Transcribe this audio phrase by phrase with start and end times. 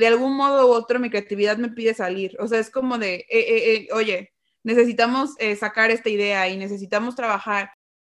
[0.00, 2.36] de algún modo u otro mi creatividad me pide salir.
[2.40, 4.32] O sea, es como de, eh, eh, eh, oye,
[4.64, 7.72] necesitamos sacar esta idea y necesitamos trabajar.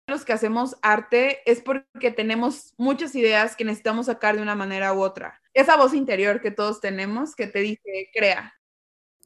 [0.07, 4.93] Los que hacemos arte es porque tenemos muchas ideas que necesitamos sacar de una manera
[4.93, 5.41] u otra.
[5.55, 8.55] Esa voz interior que todos tenemos que te dice, crea.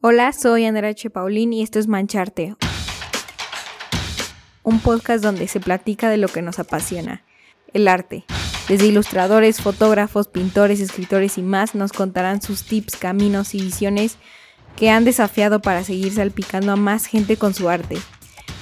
[0.02, 1.10] Hola, soy Andrea H.
[1.10, 2.54] Paulín y esto es Mancharte,
[4.62, 7.24] un podcast donde se platica de lo que nos apasiona,
[7.72, 8.24] el arte.
[8.68, 14.18] Desde ilustradores, fotógrafos, pintores, escritores y más nos contarán sus tips, caminos y visiones
[14.76, 17.96] que han desafiado para seguir salpicando a más gente con su arte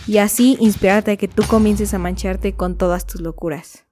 [0.06, 3.84] y así inspirarte a que tú comiences a mancharte con todas tus locuras.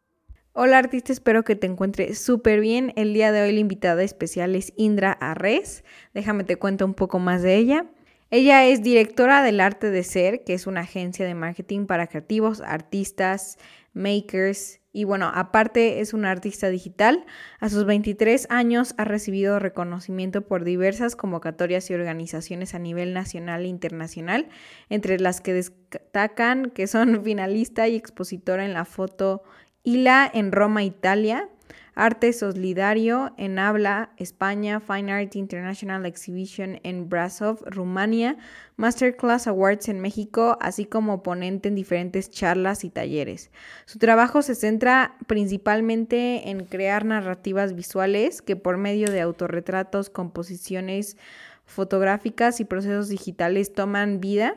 [0.52, 2.92] Hola artista, espero que te encuentres súper bien.
[2.94, 5.82] El día de hoy la invitada especial es Indra Arres.
[6.14, 7.86] Déjame te cuento un poco más de ella.
[8.30, 12.60] Ella es directora del Arte de Ser, que es una agencia de marketing para creativos,
[12.60, 13.58] artistas,
[13.94, 17.26] makers y bueno, aparte es una artista digital.
[17.58, 23.64] A sus 23 años ha recibido reconocimiento por diversas convocatorias y organizaciones a nivel nacional
[23.64, 24.48] e internacional,
[24.88, 29.42] entre las que destacan que son finalista y expositora en la foto
[29.82, 31.48] ILA en Roma, Italia,
[31.94, 38.36] Arte Solidario en Habla, España, Fine Art International Exhibition en Brasov, Rumania,
[38.76, 43.50] Masterclass Awards en México, así como ponente en diferentes charlas y talleres.
[43.84, 51.16] Su trabajo se centra principalmente en crear narrativas visuales que por medio de autorretratos, composiciones
[51.64, 54.56] fotográficas y procesos digitales toman vida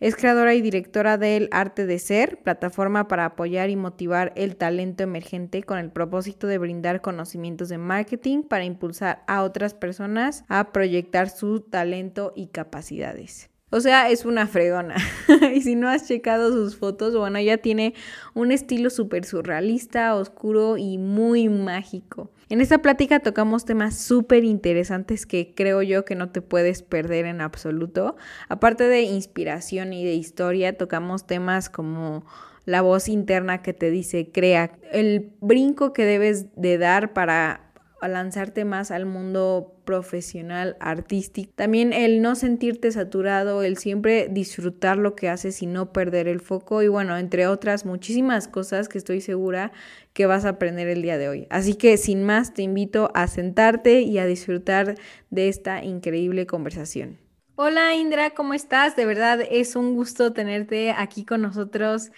[0.00, 5.02] es creadora y directora del Arte de Ser, plataforma para apoyar y motivar el talento
[5.02, 10.72] emergente con el propósito de brindar conocimientos de marketing para impulsar a otras personas a
[10.72, 13.49] proyectar su talento y capacidades.
[13.70, 14.96] O sea, es una fregona.
[15.54, 17.94] y si no has checado sus fotos, bueno, ella tiene
[18.34, 22.30] un estilo súper surrealista, oscuro y muy mágico.
[22.48, 27.26] En esta plática tocamos temas súper interesantes que creo yo que no te puedes perder
[27.26, 28.16] en absoluto.
[28.48, 32.24] Aparte de inspiración y de historia, tocamos temas como
[32.64, 37.69] la voz interna que te dice crea, el brinco que debes de dar para
[38.00, 41.52] a lanzarte más al mundo profesional, artístico.
[41.54, 46.40] También el no sentirte saturado, el siempre disfrutar lo que haces y no perder el
[46.40, 49.72] foco y bueno, entre otras muchísimas cosas que estoy segura
[50.12, 51.46] que vas a aprender el día de hoy.
[51.50, 54.96] Así que sin más te invito a sentarte y a disfrutar
[55.30, 57.18] de esta increíble conversación.
[57.62, 58.96] Hola Indra, ¿cómo estás?
[58.96, 62.10] De verdad es un gusto tenerte aquí con nosotros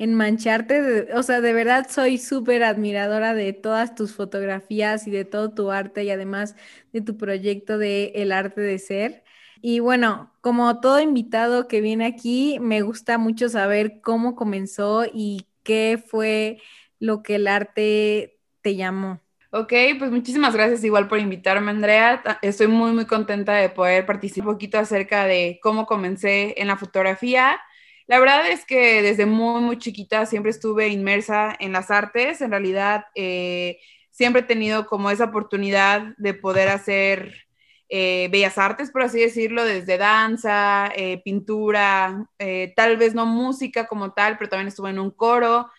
[0.00, 1.08] en mancharte.
[1.14, 5.70] o sea, de verdad soy súper admiradora de todas tus fotografías y de todo tu
[5.70, 6.56] arte y además
[6.94, 9.24] de tu proyecto de El arte de ser.
[9.60, 15.46] Y bueno, como todo invitado que viene aquí, me gusta mucho saber cómo comenzó y
[15.64, 16.62] qué fue
[16.98, 19.20] lo que el arte te llamó.
[19.50, 22.22] Ok, pues muchísimas gracias igual por invitarme, Andrea.
[22.40, 26.78] Estoy muy, muy contenta de poder participar un poquito acerca de cómo comencé en la
[26.78, 27.60] fotografía
[28.10, 32.40] la verdad es que desde muy, muy chiquita siempre estuve inmersa en las artes.
[32.40, 33.78] En realidad, eh,
[34.10, 37.46] siempre he tenido como esa oportunidad de poder hacer
[37.88, 42.26] eh, bellas artes, por así decirlo, desde danza, eh, pintura,
[42.74, 45.70] tal vez no música como tal, pero también estuve en un coro.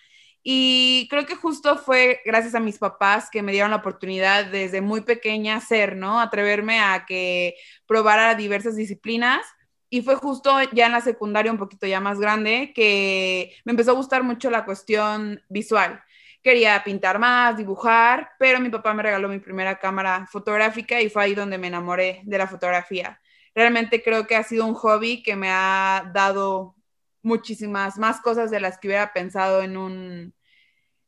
[0.41, 4.79] Y creo que justo fue gracias a mis papás que me dieron la oportunidad desde
[4.79, 6.21] muy pequeña hacer, ¿no?
[6.21, 7.55] Atreverme a que
[7.87, 9.45] probara diversas disciplinas
[9.91, 13.91] y fue justo ya en la secundaria, un poquito ya más grande, que me empezó
[13.91, 16.01] a gustar mucho la cuestión visual.
[16.41, 21.23] Quería pintar más, dibujar, pero mi papá me regaló mi primera cámara fotográfica y fue
[21.23, 23.19] ahí donde me enamoré de la fotografía.
[23.53, 26.75] Realmente creo que ha sido un hobby que me ha dado
[27.21, 30.33] muchísimas más cosas de las que hubiera pensado en un,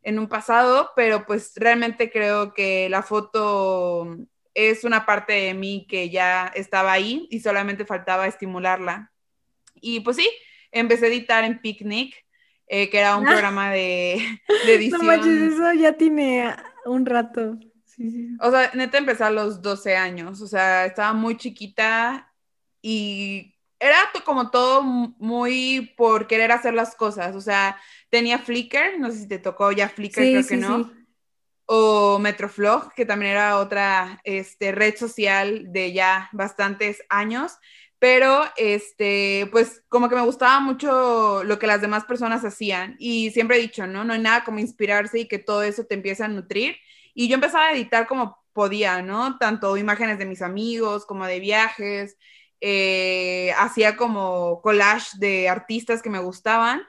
[0.02, 4.18] en un pasado, pero pues realmente creo que la foto
[4.54, 9.12] es una parte de mí que ya estaba ahí y solamente faltaba estimularla.
[9.76, 10.30] Y pues sí,
[10.72, 12.16] empecé a editar en Picnic,
[12.68, 13.32] eh, que era un ah.
[13.32, 14.16] programa de,
[14.68, 15.06] edición.
[15.06, 16.56] No eso ya tiene
[16.86, 17.58] un rato.
[18.40, 22.34] O sea, neta empecé a los 12 años, o sea, estaba muy chiquita
[22.82, 27.78] y era como todo muy por querer hacer las cosas, o sea,
[28.10, 30.92] tenía Flickr, no sé si te tocó ya Flickr, creo que no
[31.66, 37.54] o Metroflog, que también era otra este, red social de ya bastantes años,
[38.00, 43.32] pero este, pues como que me gustaba mucho lo que las demás personas hacían y
[43.32, 44.04] siempre he dicho, ¿no?
[44.04, 46.76] No hay nada como inspirarse y que todo eso te empiece a nutrir.
[47.14, 49.38] Y yo empezaba a editar como podía, ¿no?
[49.38, 52.18] Tanto imágenes de mis amigos como de viajes,
[52.60, 56.84] eh, hacía como collage de artistas que me gustaban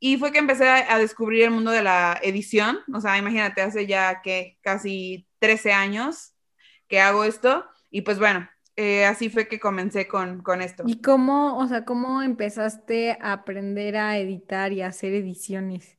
[0.00, 2.78] y fue que empecé a, descubrir el mundo de la edición.
[2.92, 6.34] O sea, imagínate, hace ya que casi 13 años
[6.86, 7.66] que hago esto.
[7.90, 10.84] Y pues bueno, eh, así fue que comencé con, con esto.
[10.86, 15.98] ¿Y cómo, o sea, cómo empezaste a aprender a editar y a hacer ediciones?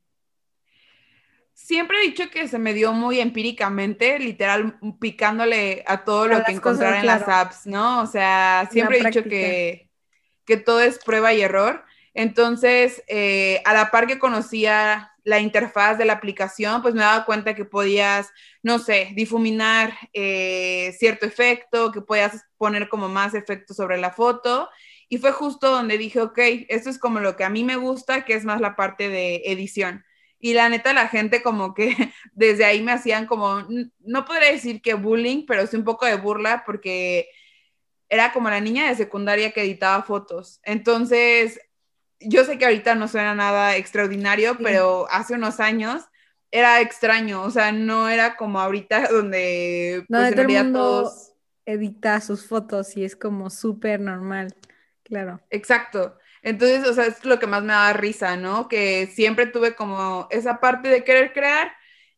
[1.54, 6.54] Siempre he dicho que se me dio muy empíricamente, literal, picándole a todo lo que
[6.54, 8.02] encontrara en las apps, ¿no?
[8.02, 9.90] O sea, siempre he dicho que,
[10.46, 11.84] que todo es prueba y error.
[12.20, 17.24] Entonces, eh, a la par que conocía la interfaz de la aplicación, pues me daba
[17.24, 18.30] cuenta que podías,
[18.62, 24.68] no sé, difuminar eh, cierto efecto, que podías poner como más efecto sobre la foto.
[25.08, 26.38] Y fue justo donde dije, ok,
[26.68, 29.44] esto es como lo que a mí me gusta, que es más la parte de
[29.46, 30.04] edición.
[30.42, 31.96] Y la neta, la gente como que
[32.34, 33.66] desde ahí me hacían como,
[34.00, 37.30] no podría decir que bullying, pero sí un poco de burla porque
[38.10, 40.60] era como la niña de secundaria que editaba fotos.
[40.64, 41.62] Entonces,
[42.20, 46.04] yo sé que ahorita no suena nada extraordinario, pero hace unos años
[46.52, 51.34] era extraño, o sea, no era como ahorita donde no, pues, todo el mundo todos...
[51.66, 54.56] edita sus fotos y es como súper normal,
[55.04, 55.40] claro.
[55.50, 56.18] Exacto.
[56.42, 58.68] Entonces, o sea, es lo que más me daba risa, ¿no?
[58.68, 61.72] Que siempre tuve como esa parte de querer crear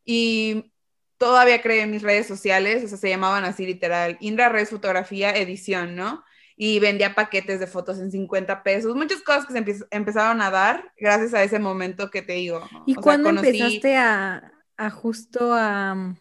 [0.04, 0.72] y
[1.18, 5.36] todavía creé en mis redes sociales, o sea, se llamaban así literal, Indra Redes Fotografía
[5.36, 6.24] Edición, ¿no?
[6.56, 10.92] Y vendía paquetes de fotos en 50 pesos, muchas cosas que se empezaron a dar
[10.98, 12.68] gracias a ese momento que te digo.
[12.86, 14.52] ¿Y cuándo empezaste a,
[14.90, 16.14] justo a,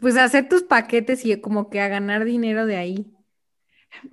[0.00, 3.06] pues a hacer tus paquetes y como que a ganar dinero de ahí?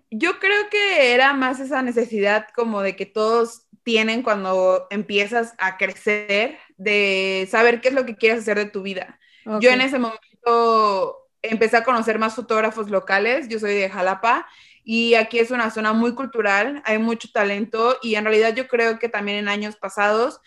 [0.10, 5.78] Yo creo que era más esa necesidad como de que todos tienen cuando empiezas a
[5.78, 9.20] crecer, de saber qué es lo que quieres hacer de tu vida.
[9.62, 14.46] Yo en ese momento empecé a conocer más fotógrafos locales, yo soy de Jalapa,
[14.90, 19.00] y aquí es una zona muy cultural, hay mucho talento y en realidad yo creo
[19.00, 20.40] que también en años pasados,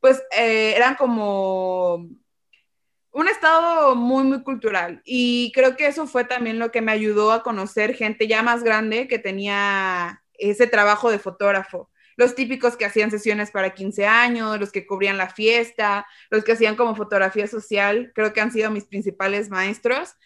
[0.00, 2.06] pues eh, eran como
[3.10, 7.32] un estado muy, muy cultural y creo que eso fue también lo que me ayudó
[7.32, 11.88] a conocer gente ya más grande que tenía ese trabajo de fotógrafo.
[12.16, 16.52] Los típicos que hacían sesiones para 15 años, los que cubrían la fiesta, los que
[16.52, 20.16] hacían como fotografía social, creo que han sido mis principales maestros.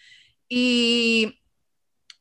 [0.48, 1.39] Y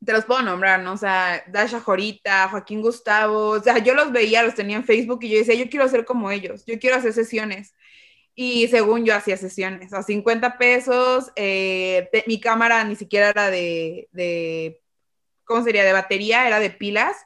[0.05, 0.93] te los puedo nombrar, ¿no?
[0.93, 5.19] O sea, Dasha Jorita, Joaquín Gustavo, o sea, yo los veía, los tenía en Facebook
[5.23, 7.75] y yo decía, yo quiero ser como ellos, yo quiero hacer sesiones.
[8.35, 14.07] Y según yo hacía sesiones, a 50 pesos, eh, mi cámara ni siquiera era de,
[14.13, 14.81] de,
[15.43, 15.83] ¿cómo sería?
[15.83, 17.17] De batería, era de pilas.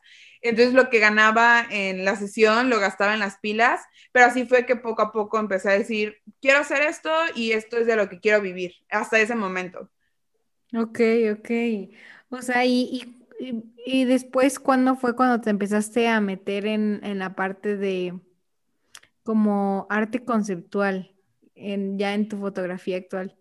[0.42, 3.82] Entonces lo que ganaba en la sesión lo gastaba en las pilas,
[4.12, 7.78] pero así fue que poco a poco empecé a decir, quiero hacer esto y esto
[7.78, 9.90] es de lo que quiero vivir, hasta ese momento.
[10.76, 11.00] Ok,
[11.38, 11.50] ok.
[12.34, 13.16] O sea, y,
[13.86, 18.20] y, después, ¿cuándo fue cuando te empezaste a meter en, la parte de
[19.22, 21.14] como arte conceptual
[21.54, 23.38] en, ya en tu fotografía actual?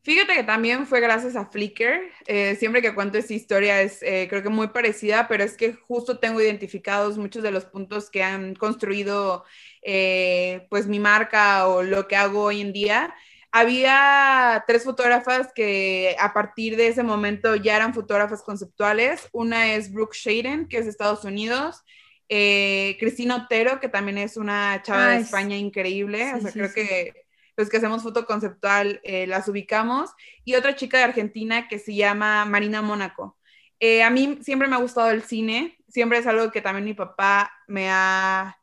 [0.00, 2.00] Fíjate que también fue gracias a Flickr.
[2.26, 5.74] Eh, siempre que cuento esta historia es eh, creo que muy parecida, pero es que
[5.74, 9.44] justo tengo identificados muchos de los puntos que han construido
[9.82, 13.14] eh, pues mi marca o lo que hago hoy en día.
[13.50, 19.28] Había tres fotógrafas que a partir de ese momento ya eran fotógrafas conceptuales.
[19.32, 21.82] Una es Brooke Shaden, que es de Estados Unidos.
[22.28, 26.34] Eh, Cristina Otero, que también es una chava de España increíble.
[26.34, 30.10] o sea, creo que los que hacemos foto conceptual eh, las ubicamos.
[30.44, 33.38] Y otra chica de Argentina que se llama Marina Mónaco.
[33.80, 36.94] Eh, a mí siempre me ha gustado el cine, siempre es algo que también mi
[36.94, 38.58] papá me ha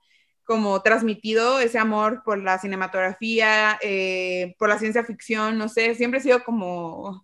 [0.45, 6.19] como transmitido ese amor por la cinematografía, eh, por la ciencia ficción, no sé, siempre
[6.19, 7.23] he sido como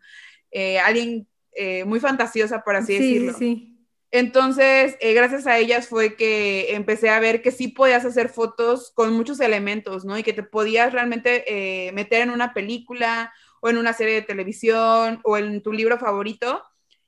[0.49, 3.33] eh, alguien eh, muy fantasiosa, por así decirlo.
[3.33, 3.67] Sí.
[4.13, 9.13] Entonces, gracias a ellas fue que empecé a ver que sí podías hacer fotos con
[9.13, 10.17] muchos elementos, ¿no?
[10.17, 15.21] Y que te podías realmente meter en una película o en una serie de televisión
[15.23, 16.61] o en tu libro favorito.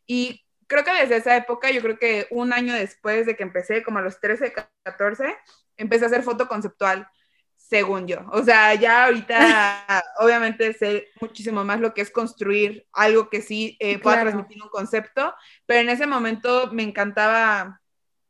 [0.08, 3.84] Y creo que desde esa época, yo creo que un año después de que empecé,
[3.84, 4.53] como a los 13,
[4.84, 5.36] 14,
[5.77, 7.07] empecé a hacer foto conceptual,
[7.55, 8.19] según yo.
[8.31, 9.87] O sea, ya ahorita
[10.19, 14.69] obviamente sé muchísimo más lo que es construir algo que sí eh, pueda transmitir un
[14.69, 15.33] concepto,
[15.65, 17.81] pero en ese momento me encantaba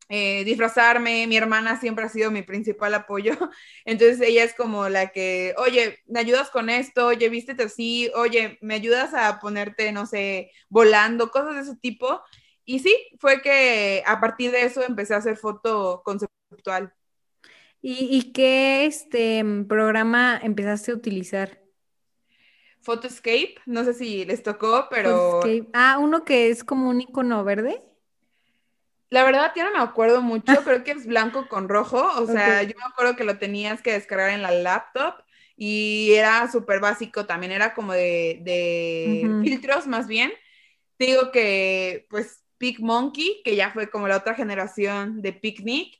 [0.09, 3.33] eh, disfrazarme, mi hermana siempre ha sido mi principal apoyo,
[3.85, 7.07] entonces ella es como la que, oye, ¿me ayudas con esto?
[7.07, 11.31] Oye, vístete así, oye, ¿me ayudas a ponerte, no sé, volando?
[11.31, 12.21] Cosas de ese tipo.
[12.65, 16.93] Y sí, fue que a partir de eso empecé a hacer foto conceptual.
[17.85, 21.59] ¿Y, qué este programa empezaste a utilizar?
[22.79, 25.41] Photoscape, no sé si les tocó, pero...
[25.73, 27.81] Ah, uno que es como un icono verde.
[29.09, 32.63] La verdad, ya no me acuerdo mucho, creo que es blanco con rojo, o sea,
[32.63, 35.15] yo me acuerdo que lo tenías que descargar en la laptop
[35.57, 40.31] y era súper básico, también era como de, filtros más bien.
[40.97, 42.45] digo que, pues,
[42.79, 45.99] Monkey, que ya fue como la otra generación de Picnic,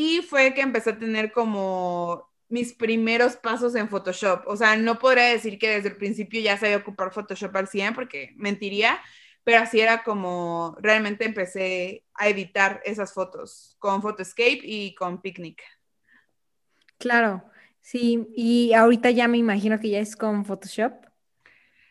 [0.00, 4.46] y fue que empecé a tener como mis primeros pasos en Photoshop.
[4.46, 7.94] O sea, no podría decir que desde el principio ya sabía ocupar Photoshop al 100
[7.94, 9.00] porque mentiría,
[9.42, 15.64] pero así era como realmente empecé a editar esas fotos con Photoscape y con Picnic.
[16.96, 17.42] Claro,
[17.80, 20.92] sí, y ahorita ya me imagino que ya es con Photoshop.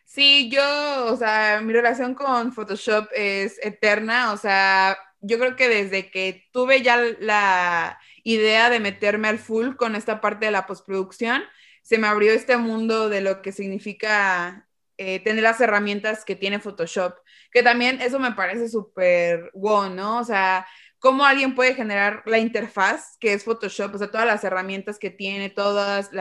[0.06, 0.64] Sí, yo,
[1.08, 6.48] o sea, mi relación con Photoshop es eterna, o sea, yo creo que desde que
[6.52, 11.44] tuve ya la idea de meterme al full con esta parte de la postproducción,
[11.82, 16.60] se me abrió este mundo de lo que significa eh, tener las herramientas que tiene
[16.60, 17.16] Photoshop,
[17.52, 20.20] que también eso me parece súper wow, ¿no?
[20.20, 20.68] O sea,
[21.00, 25.10] cómo alguien puede generar la interfaz que es Photoshop, o sea, todas las herramientas que
[25.10, 26.12] tiene, todas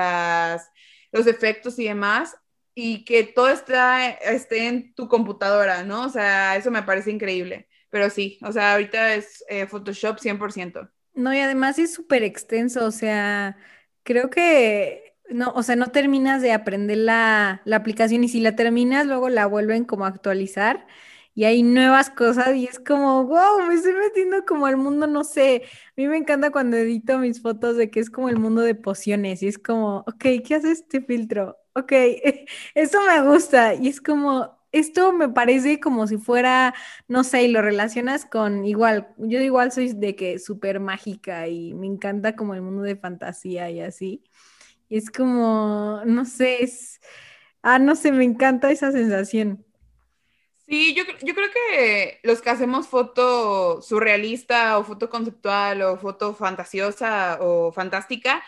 [1.12, 2.36] los efectos y demás,
[2.74, 6.04] y que todo está, esté en tu computadora, ¿no?
[6.04, 7.68] O sea, eso me parece increíble.
[7.90, 10.90] Pero sí, o sea, ahorita es eh, Photoshop 100%.
[11.14, 13.56] No, y además es súper extenso, o sea,
[14.02, 18.54] creo que, no, o sea, no terminas de aprender la, la aplicación y si la
[18.54, 20.86] terminas, luego la vuelven como a actualizar
[21.34, 25.24] y hay nuevas cosas y es como, wow, me estoy metiendo como al mundo, no
[25.24, 28.60] sé, a mí me encanta cuando edito mis fotos de que es como el mundo
[28.62, 31.56] de pociones y es como, ok, ¿qué hace este filtro?
[31.74, 31.92] Ok,
[32.74, 36.74] eso me gusta y es como, esto me parece como si fuera,
[37.08, 41.74] no sé, y lo relacionas con igual, yo igual soy de que súper mágica y
[41.74, 44.22] me encanta como el mundo de fantasía y así.
[44.88, 47.00] Y es como, no sé, es,
[47.62, 49.64] ah, no sé, me encanta esa sensación.
[50.68, 56.34] Sí, yo, yo creo que los que hacemos foto surrealista o foto conceptual o foto
[56.34, 58.42] fantasiosa o fantástica,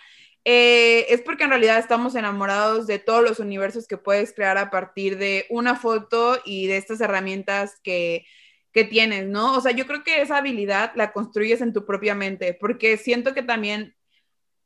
[0.50, 4.70] eh, es porque en realidad estamos enamorados de todos los universos que puedes crear a
[4.70, 8.24] partir de una foto y de estas herramientas que,
[8.72, 9.52] que tienes, ¿no?
[9.54, 13.34] O sea, yo creo que esa habilidad la construyes en tu propia mente, porque siento
[13.34, 13.94] que también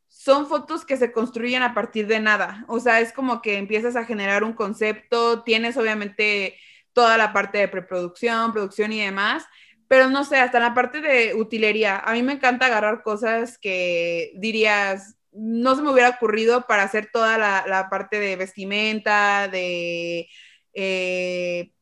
[0.07, 2.65] son fotos que se construyen a partir de nada.
[2.69, 6.59] O sea, es como que empiezas a generar un concepto, tienes obviamente
[6.93, 9.47] toda la parte de preproducción, producción y demás,
[9.89, 11.99] pero no sé, hasta la parte de utilería.
[11.99, 17.11] A mí me encanta agarrar cosas que dirías, no se me hubiera ocurrido para hacer
[17.13, 20.29] toda la, parte de vestimenta, de,
[20.75, 21.73] eh,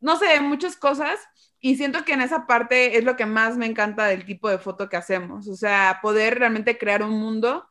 [0.00, 1.20] no sé, muchas cosas.
[1.60, 4.58] Y siento que en esa parte es lo que más me encanta del tipo de
[4.58, 5.48] foto que hacemos.
[5.48, 7.66] O sea, poder realmente crear un mundo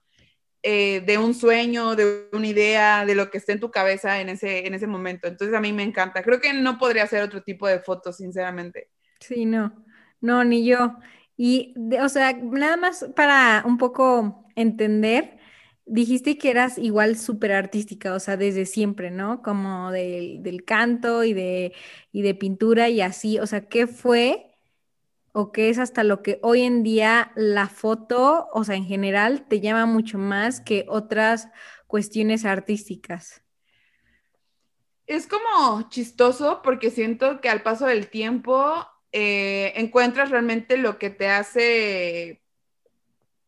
[0.63, 4.29] eh, de un sueño, de una idea, de lo que esté en tu cabeza en
[4.29, 5.27] ese, en ese momento.
[5.27, 6.23] Entonces a mí me encanta.
[6.23, 8.89] Creo que no podría hacer otro tipo de fotos, sinceramente.
[9.19, 9.85] Sí, no,
[10.21, 10.95] no, ni yo.
[11.35, 15.37] Y, o sea, nada más para un poco entender,
[15.85, 19.41] dijiste que eras igual súper artística, o sea, desde siempre, ¿no?
[19.41, 21.73] Como del canto y de,
[22.11, 24.51] y de pintura y así, o sea, ¿qué fue
[25.33, 29.47] o qué es hasta lo que hoy en día la foto, o sea, en general,
[29.47, 31.49] te llama mucho más que otras
[31.87, 33.41] cuestiones artísticas?
[35.07, 41.11] Es como chistoso porque siento que al paso del tiempo eh, encuentras realmente lo que
[41.11, 42.41] te hace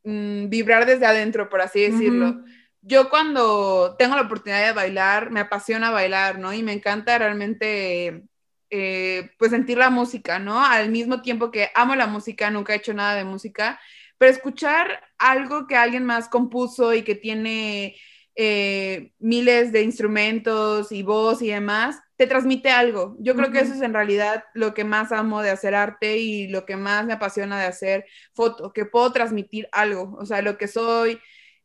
[0.04, 2.44] mm, vibrar desde adentro, por así decirlo.
[2.82, 6.54] Yo cuando tengo la oportunidad de bailar, me apasiona bailar, ¿no?
[6.54, 8.26] Y me encanta realmente,
[8.70, 10.64] eh, pues sentir la música, ¿no?
[10.64, 13.80] Al mismo tiempo que amo la música, nunca he hecho nada de música,
[14.20, 17.96] pero escuchar algo que alguien más compuso y que tiene
[18.36, 23.16] eh, miles de instrumentos y voz y demás, te transmite algo.
[23.20, 26.48] Yo creo que eso es en realidad lo que más amo de hacer arte y
[26.48, 30.58] lo que más me apasiona de hacer foto, que puedo transmitir algo, o sea, lo
[30.58, 31.20] que soy,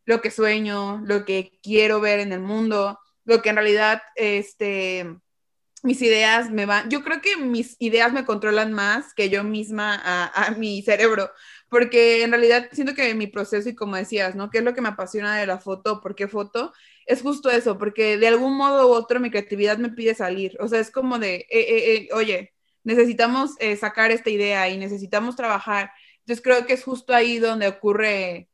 [0.05, 5.07] lo que sueño, lo que quiero ver en el mundo, lo que en realidad, este,
[5.83, 9.95] mis ideas me van, yo creo que mis ideas me controlan más que yo misma
[9.95, 11.31] a, a mi cerebro,
[11.71, 14.51] porque en realidad siento que mi proceso y como decías, ¿no?
[14.51, 16.01] ¿Qué es lo que me apasiona de la foto?
[16.01, 16.73] ¿Por qué foto?
[17.07, 20.57] Es justo eso, porque de algún modo u otro mi creatividad me pide salir.
[20.61, 25.37] O sea, es como de, eh, eh, eh, oye, necesitamos sacar esta idea y necesitamos
[25.37, 25.93] trabajar.
[26.21, 28.49] Entonces creo que es justo ahí donde ocurre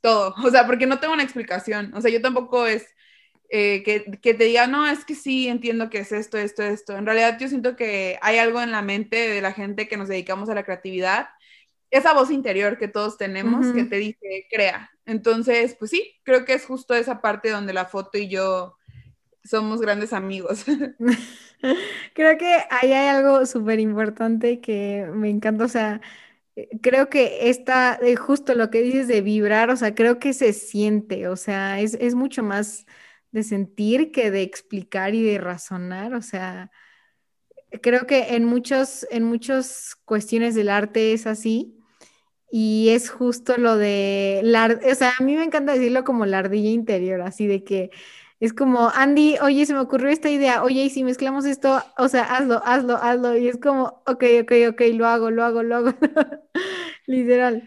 [0.00, 0.34] todo.
[0.44, 1.92] O sea, porque no tengo una explicación.
[1.94, 2.86] O sea, yo tampoco es
[3.50, 6.96] que, que, te diga, no, es que sí, entiendo que es esto, esto, esto.
[6.96, 10.08] En realidad yo siento que hay algo en la mente de la gente que nos
[10.08, 11.28] dedicamos a la creatividad
[11.92, 14.90] esa voz interior que todos tenemos que te dice, crea.
[15.04, 18.76] Entonces, pues sí, creo que es justo esa parte donde la foto y yo
[19.44, 20.64] somos grandes amigos.
[22.14, 26.00] creo que ahí hay algo súper importante que me encanta, o sea,
[26.80, 30.54] creo que está eh, justo lo que dices de vibrar, o sea, creo que se
[30.54, 32.86] siente, o sea, es, es mucho más
[33.32, 36.70] de sentir que de explicar y de razonar, o sea,
[37.80, 41.78] creo que en muchos, en muchas cuestiones del arte es así.
[42.54, 46.40] Y es justo lo de la, o sea, a mí me encanta decirlo como la
[46.40, 47.90] ardilla interior, así de que
[48.40, 52.08] es como, Andy, oye, se me ocurrió esta idea, oye, y si mezclamos esto, o
[52.08, 55.76] sea, hazlo, hazlo, hazlo, y es como, ok, ok, ok, lo hago, lo hago, lo
[55.76, 55.94] hago,
[57.06, 57.66] literal.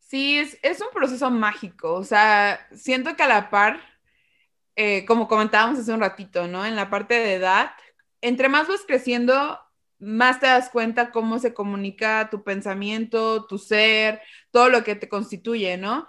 [0.00, 3.80] Sí, es, es, un proceso mágico, o sea, siento que a la par,
[4.76, 6.66] eh, como comentábamos hace un ratito, ¿no?
[6.66, 7.70] En la parte de edad,
[8.20, 9.58] entre más vas creciendo,
[10.04, 14.20] más te das cuenta cómo se comunica tu pensamiento, tu ser,
[14.50, 16.06] todo lo que te constituye, ¿no?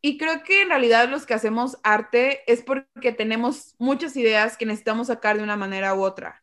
[0.00, 4.66] Y creo que en realidad los que hacemos arte es porque tenemos muchas ideas que
[4.66, 6.42] necesitamos sacar de una manera u otra.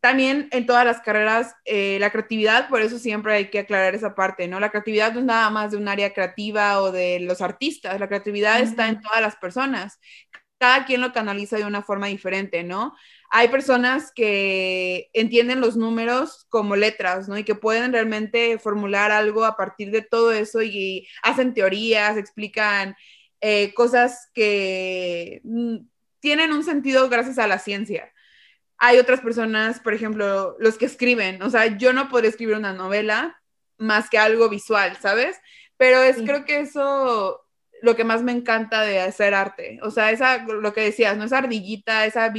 [0.00, 4.14] También en todas las carreras, eh, la creatividad, por eso siempre hay que aclarar esa
[4.14, 4.60] parte, ¿no?
[4.60, 8.08] La creatividad no es nada más de un área creativa o de los artistas, la
[8.08, 10.00] creatividad está en todas las personas.
[10.58, 12.94] Cada quien lo canaliza de una forma diferente, ¿no?
[13.30, 17.36] Hay personas que entienden los números como letras, ¿no?
[17.36, 22.96] Y que pueden realmente formular algo a partir de todo eso y hacen teorías, explican
[23.40, 25.78] eh, cosas que mm,
[26.20, 28.12] tienen un sentido gracias a la ciencia.
[28.78, 32.72] Hay otras personas, por ejemplo, los que escriben, o sea, yo no podría escribir una
[32.72, 33.40] novela
[33.78, 35.38] más que algo visual, ¿sabes?
[35.76, 37.44] Pero es creo que eso
[37.82, 39.78] lo que más me encanta de hacer arte.
[39.82, 41.24] O sea, esa, lo que decías, ¿no?
[41.24, 42.32] Esa ardillita, esa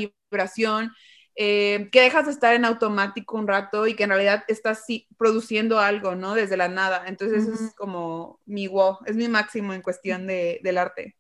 [1.36, 4.86] eh, que dejas de estar en automático un rato y que en realidad estás
[5.18, 6.34] produciendo algo, ¿no?
[6.34, 7.04] Desde la nada.
[7.08, 11.18] Entonces, eso es como mi wow, es mi máximo en cuestión de, del arte.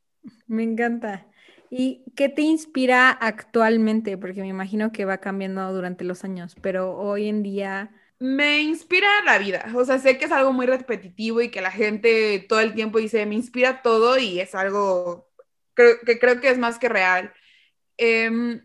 [0.48, 1.28] Me encanta.
[1.70, 4.18] ¿Y qué te inspira actualmente?
[4.18, 9.10] Porque me imagino que va cambiando durante los años, pero hoy en día me inspira
[9.26, 9.66] la vida.
[9.76, 13.00] O sea, sé que es algo muy repetitivo y que la gente todo el tiempo
[13.00, 15.30] dice, me inspira todo y es algo
[15.76, 17.34] que creo que es más que real.
[17.98, 18.62] Em,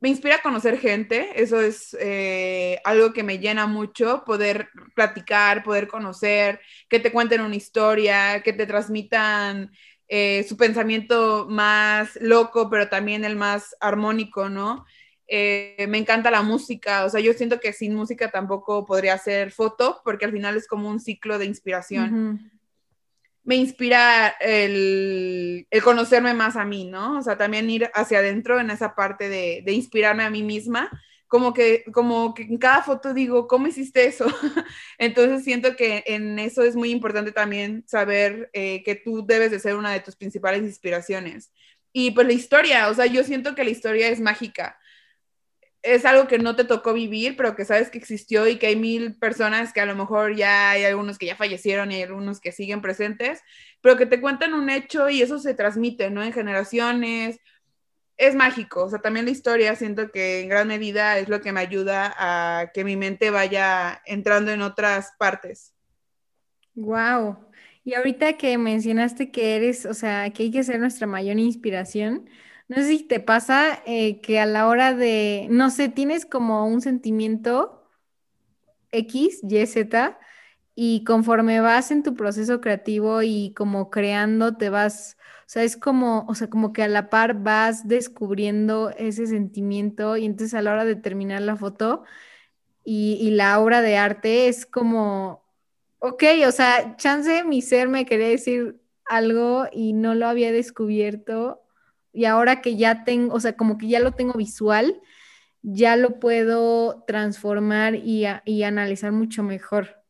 [0.00, 5.88] me inspira conocer gente, eso es eh, algo que me llena mucho, poder platicar, poder
[5.88, 9.70] conocer, que te cuenten una historia, que te transmitan
[10.08, 14.84] eh, su pensamiento más loco, pero también el más armónico, ¿no?
[15.28, 19.50] Eh, me encanta la música, o sea, yo siento que sin música tampoco podría hacer
[19.50, 22.52] foto, porque al final es como un ciclo de inspiración.
[23.46, 27.18] Me inspira el, conocerme más a mí, ¿no?
[27.18, 30.90] O sea, también ir hacia adentro en esa parte de, inspirarme a mí misma,
[31.26, 34.26] como que, como que en cada foto digo, ¿cómo hiciste eso?
[34.98, 39.60] Entonces siento que en eso es muy importante también saber eh, que tú debes de
[39.60, 41.52] ser una de tus principales inspiraciones.
[41.92, 44.78] Y pues la historia, o sea, yo siento que la historia es mágica
[45.86, 48.76] es algo que no te tocó vivir, pero que sabes que existió y que hay
[48.76, 52.40] mil personas que a lo mejor ya hay algunos que ya fallecieron y hay algunos
[52.40, 53.40] que siguen presentes,
[53.80, 56.22] pero que te cuentan un hecho y eso se transmite, ¿no?
[56.22, 57.38] En generaciones.
[58.16, 61.52] Es mágico, o sea, también la historia siento que en gran medida es lo que
[61.52, 65.74] me ayuda a que mi mente vaya entrando en otras partes.
[66.74, 67.36] Wow.
[67.84, 72.28] Y ahorita que mencionaste que eres, o sea, que hay que ser nuestra mayor inspiración,
[72.68, 76.66] no sé si te pasa eh, que a la hora de, no sé, tienes como
[76.66, 77.88] un sentimiento
[78.92, 80.18] X, Y, Z,
[80.74, 85.76] y conforme vas en tu proceso creativo y como creando, te vas, o sea, es
[85.76, 90.62] como, o sea, como que a la par vas descubriendo ese sentimiento y entonces a
[90.62, 92.04] la hora de terminar la foto
[92.84, 95.44] y, y la obra de arte es como,
[96.00, 101.62] ok, o sea, chance mi ser me quería decir algo y no lo había descubierto
[102.16, 105.02] y ahora que ya tengo, o sea, como que ya lo tengo visual,
[105.60, 108.24] ya lo puedo transformar y,
[108.64, 110.02] analizar mucho mejor.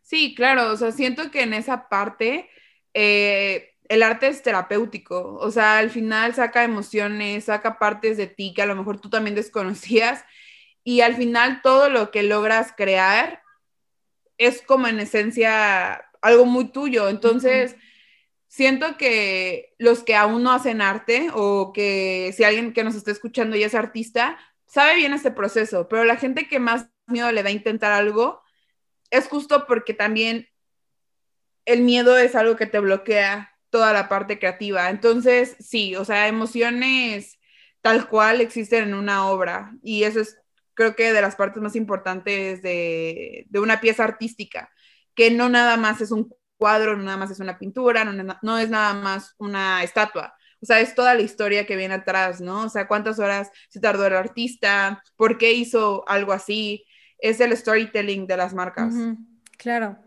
[0.00, 2.48] Sí, claro, o sea, siento que en esa parte
[2.94, 8.54] eh, el arte es terapéutico, o sea, al final saca emociones, saca partes de ti
[8.54, 10.24] que a lo mejor tú también desconocías
[10.82, 13.42] y al final todo lo que logras crear
[14.38, 17.76] es como en esencia algo muy tuyo, entonces
[18.52, 23.10] siento que los que aún no hacen arte o que si alguien que nos está
[23.10, 27.42] escuchando ya es artista, sabe bien este proceso, pero la gente que más miedo le
[27.42, 28.42] da a intentar algo
[29.10, 30.48] es justo porque también
[31.64, 34.90] el miedo es algo que te bloquea toda la parte creativa.
[34.90, 37.38] Entonces, sí, o sea, emociones
[37.80, 40.36] tal cual existen en una obra y eso es
[40.74, 44.70] creo que de las partes más importantes de, de una pieza artística,
[45.14, 48.70] que no nada más es un cuadro, no nada más es una pintura, no, es
[48.70, 50.34] nada más una estatua.
[50.60, 52.62] O sea, es toda la historia que viene atrás, ¿no?
[52.62, 56.84] O sea, cuántas horas se tardó el artista, por qué hizo algo así.
[57.18, 58.94] Es el storytelling de las marcas.
[59.58, 59.98] Claro,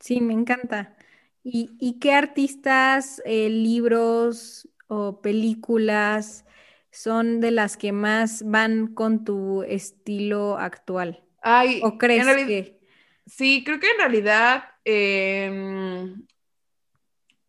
[0.00, 0.94] sí, me encanta.
[1.42, 6.44] ¿Y, qué artistas, eh, libros o películas
[6.90, 11.24] son de las que más van con tu estilo actual?
[11.40, 12.82] Ay, ¿O crees que...?
[13.26, 16.26] Sí, creo que en realidad em,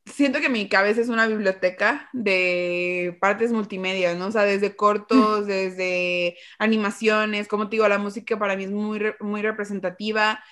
[0.05, 4.27] siento que mi cabeza es una biblioteca de partes multimedia, ¿no?
[4.27, 9.01] O sea, desde cortos, desde animaciones, como te digo, la música para mí es muy,
[9.19, 10.43] muy representativa.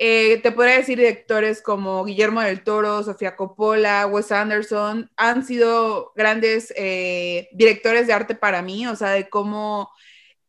[0.00, 6.12] Eh, te podría decir directores como Guillermo del Toro, Sofía Coppola, Wes Anderson, han sido
[6.14, 9.90] grandes eh, directores de arte para mí, o sea, de cómo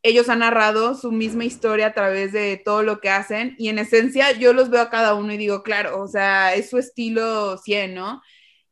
[0.02, 3.78] ellos han narrado su misma historia a través de todo lo que hacen y en
[3.78, 7.58] esencia yo los veo a cada uno y digo, claro, o sea, es su estilo
[7.58, 8.22] 100, ¿no?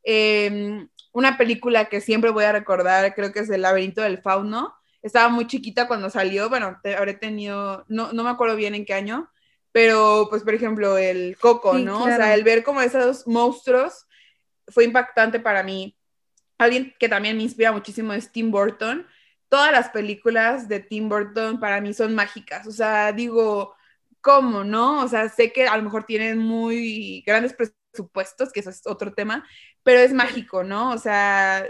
[0.03, 4.73] Em, una película que siempre voy a recordar, creo que es El laberinto del fauno.
[5.01, 8.93] Estaba muy chiquita cuando salió, bueno, habré tenido, no, no me acuerdo bien en qué
[8.93, 9.29] año,
[9.71, 12.03] pero pues por ejemplo el Coco, ¿no?
[12.03, 14.07] O sea, el ver como esos monstruos
[14.67, 15.95] fue impactante para mí.
[16.57, 19.07] Alguien que también me inspira muchísimo es Tim Burton.
[19.49, 23.75] Todas las películas de Tim Burton para mí son mágicas, o sea, digo,
[24.21, 25.03] ¿cómo, no?
[25.03, 29.13] O sea, sé que a lo mejor tienen muy grandes presupuestos, que eso es otro
[29.13, 29.45] tema,
[29.83, 30.91] pero es mágico, ¿no?
[30.91, 31.65] O sea,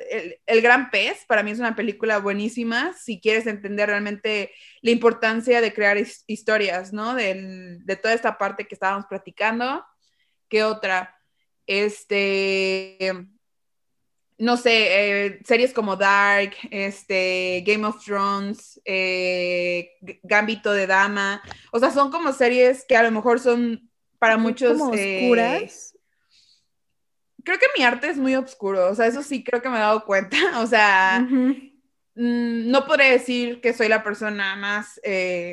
[0.45, 5.61] el, Gran Pez para mí es una película buenísima si quieres entender realmente la importancia
[5.61, 7.15] de crear historias, ¿no?
[7.15, 9.85] de toda esta parte que estábamos platicando.
[10.49, 11.15] ¿Qué otra?
[11.67, 13.29] Este,
[14.39, 19.91] no sé, eh, series como Dark, este, Game of Thrones, eh,
[20.23, 24.77] Gambito de Dama, o sea, son como series que a lo mejor son para muchos...
[24.77, 25.97] Como eh, oscuras.
[27.43, 29.81] creo que mi arte es muy oscuro, o sea, eso sí creo que me he
[29.81, 31.71] dado cuenta, o sea, mm,
[32.15, 35.01] no podré decir que soy la persona más,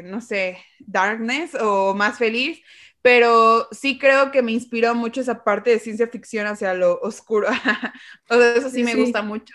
[0.05, 2.61] no sé, darkness o más feliz,
[3.07, 7.47] pero sí creo que me inspiró mucho esa parte de ciencia ficción hacia lo oscuro,
[8.29, 9.55] o sea, eso sí me gusta mucho.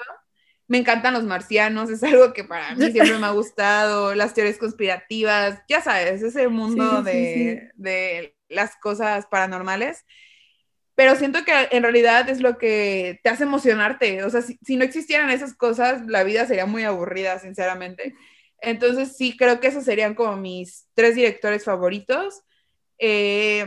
[0.69, 4.57] Me encantan los marcianos, es algo que para mí siempre me ha gustado, las teorías
[4.57, 10.05] conspirativas, ya sabes, ese mundo de, de las cosas paranormales
[10.95, 14.23] pero siento que en realidad es lo que te hace emocionarte.
[14.23, 18.13] O sea, si, no existieran esas cosas, la vida sería muy aburrida, sinceramente.
[18.59, 22.43] Entonces sí, creo que esos serían como mis tres directores favoritos.
[23.03, 23.65] Eh,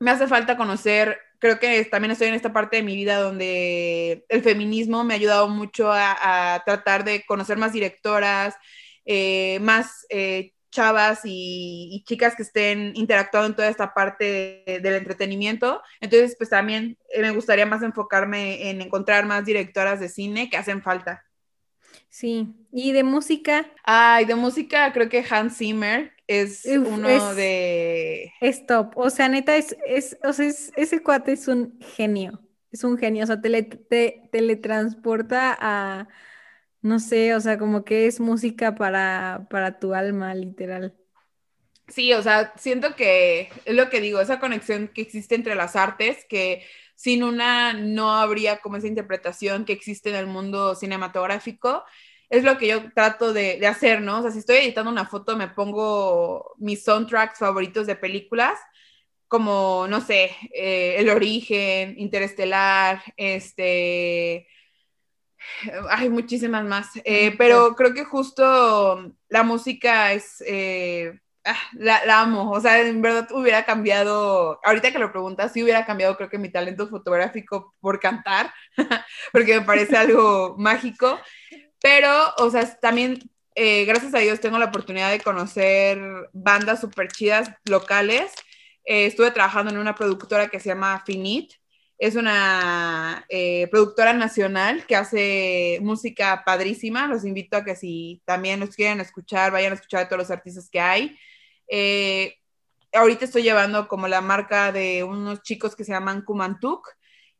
[0.00, 4.26] me hace falta conocer, creo que también estoy en esta parte de mi vida donde
[4.28, 8.56] el feminismo me ha ayudado mucho a, tratar de conocer más directoras,
[9.04, 15.80] eh, más eh, chavas y, chicas que estén interactuando en toda esta parte del entretenimiento.
[16.00, 20.82] Entonces, pues también me gustaría más enfocarme en encontrar más directoras de cine que hacen
[20.82, 21.24] falta.
[22.10, 23.70] Sí, y de música.
[23.84, 28.32] Ay, de música creo que Hans Zimmer es uno de...
[28.40, 32.84] Es top, o sea, neta, es, es, o sea, ese cuate es un genio, es
[32.84, 36.08] un genio, o sea, te teletransporta a
[36.82, 40.94] no sé, o sea, como que es música para, para tu alma, literal.
[41.88, 45.76] Sí, o sea, siento que es lo que digo, esa conexión que existe entre las
[45.76, 51.84] artes, que sin una no habría como esa interpretación que existe en el mundo cinematográfico,
[52.28, 54.18] es lo que yo trato de, hacer, ¿no?
[54.18, 58.58] O sea, si estoy editando una foto, me pongo mis soundtracks favoritos de películas,
[59.28, 64.46] como, no sé, eh, El Origen, Interestelar, este,
[65.90, 72.50] hay muchísimas más, eh, pero creo que justo la música es, eh, ah, la, amo,
[72.50, 76.38] o sea, en verdad hubiera cambiado, ahorita que lo preguntas, sí hubiera cambiado creo que
[76.38, 78.52] mi talento fotográfico por cantar,
[79.32, 81.18] porque me parece algo mágico,
[81.86, 83.20] pero, o sea, también,
[83.54, 86.00] eh, gracias a Dios, tengo la oportunidad de conocer
[86.32, 88.32] bandas súper chidas locales.
[88.84, 91.52] estuve trabajando en una productora que se llama Finit,
[91.98, 97.06] es una eh, productora nacional que hace música padrísima.
[97.06, 100.30] Los invito a que si también los quieren escuchar, vayan a escuchar a todos los
[100.30, 101.16] artistas que hay.
[101.68, 102.36] Eh,
[102.92, 106.86] ahorita estoy llevando como la marca de unos chicos que se llaman Kumantuk.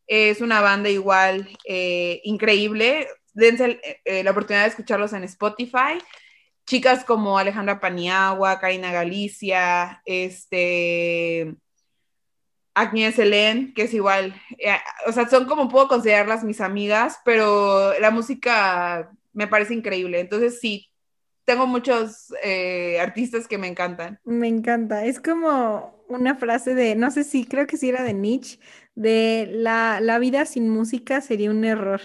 [0.07, 3.09] Es una banda igual eh, increíble.
[3.37, 3.81] Dense
[4.25, 5.99] la oportunidad de escucharlos en Spotify.
[6.67, 11.55] Chicas como Alejandra Paniagua, Karina Galicia, este,
[12.77, 17.99] Agnes Helen, que es igual, eh, o sea, son como puedo considerarlas mis amigas, pero
[17.99, 20.21] la música me parece increíble.
[20.21, 20.91] Entonces sí,
[21.47, 24.21] tengo muchos eh, artistas que me encantan.
[24.25, 25.07] Me encanta.
[25.07, 28.59] Es como una frase de, no sé si, creo que sí era de Nietzsche,
[28.95, 32.03] de la, la vida sin música sería un error.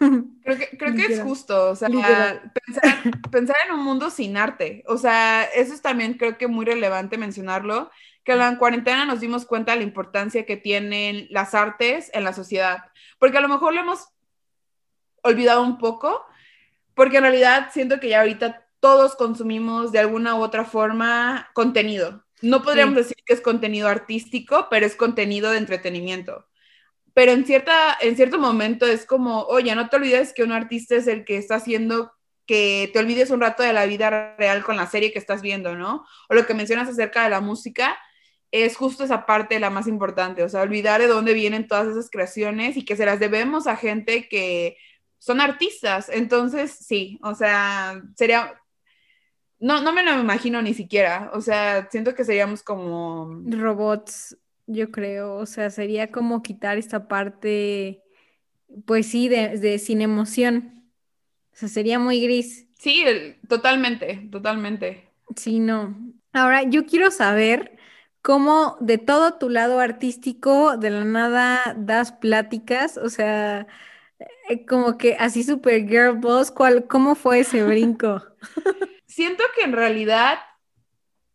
[0.42, 4.84] Creo que, creo que es justo, o sea, pensar, pensar en un mundo sin arte,
[4.86, 7.90] o sea, eso es también creo que muy relevante mencionarlo
[8.24, 12.24] que en la cuarentena nos dimos cuenta de la importancia que tienen las artes en
[12.24, 12.84] la sociedad,
[13.18, 14.08] porque a lo mejor lo hemos
[15.22, 16.24] olvidado un poco,
[16.94, 22.24] porque en realidad siento que ya ahorita todos consumimos de alguna u otra forma contenido.
[22.40, 26.46] No podríamos decir que es contenido artístico, pero es contenido de entretenimiento.
[27.18, 30.94] Pero en, cierta, en cierto momento es como, oye, no te olvides que un artista
[30.94, 32.12] es el que está haciendo
[32.46, 35.74] que te olvides un rato de la vida real con la serie que estás viendo,
[35.74, 36.06] ¿no?
[36.28, 37.98] O lo que mencionas acerca de la música,
[38.52, 42.08] es justo esa parte la más importante, o sea, olvidar de dónde vienen todas esas
[42.08, 44.76] creaciones y que se las debemos a gente que
[45.18, 46.08] son artistas.
[46.10, 48.62] Entonces, sí, o sea, sería,
[49.58, 53.42] no, no me lo imagino ni siquiera, o sea, siento que seríamos como...
[53.44, 54.36] Robots,
[54.68, 58.02] yo creo, o sea, sería como quitar esta parte,
[58.86, 60.84] pues sí, de, de sin emoción.
[61.54, 62.68] O sea, sería muy gris.
[62.78, 63.04] Sí,
[63.48, 65.12] totalmente, totalmente.
[65.36, 65.96] Sí, no.
[66.32, 67.78] Ahora, yo quiero saber
[68.22, 73.66] cómo de todo tu lado artístico, de la nada das pláticas, o sea,
[74.50, 78.22] eh, como que así super girl boss, ¿cuál, ¿cómo fue ese brinco?
[79.06, 80.38] Siento que en realidad,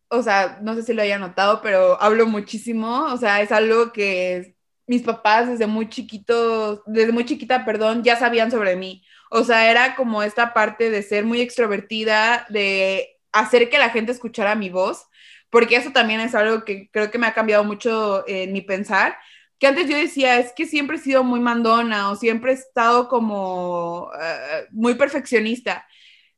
[0.08, 3.92] o sea, no sé si lo haya notado, pero hablo muchísimo, o sea, es algo
[3.92, 4.54] que
[4.86, 9.02] mis papás desde muy chiquitos, desde muy chiquita, perdón, ya sabían sobre mí.
[9.30, 14.12] O sea, era como esta parte de ser muy extrovertida, de hacer que la gente
[14.12, 15.06] escuchara mi voz,
[15.50, 19.16] porque eso también es algo que creo que me ha cambiado mucho en mi pensar,
[19.58, 23.08] que antes yo decía, es que siempre he sido muy mandona o siempre he estado
[23.08, 25.86] como uh, muy perfeccionista.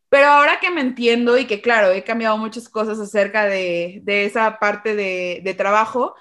[0.08, 4.24] Pero ahora que me entiendo y que claro, he cambiado muchas cosas acerca de, de
[4.24, 6.14] esa parte de, de trabajo,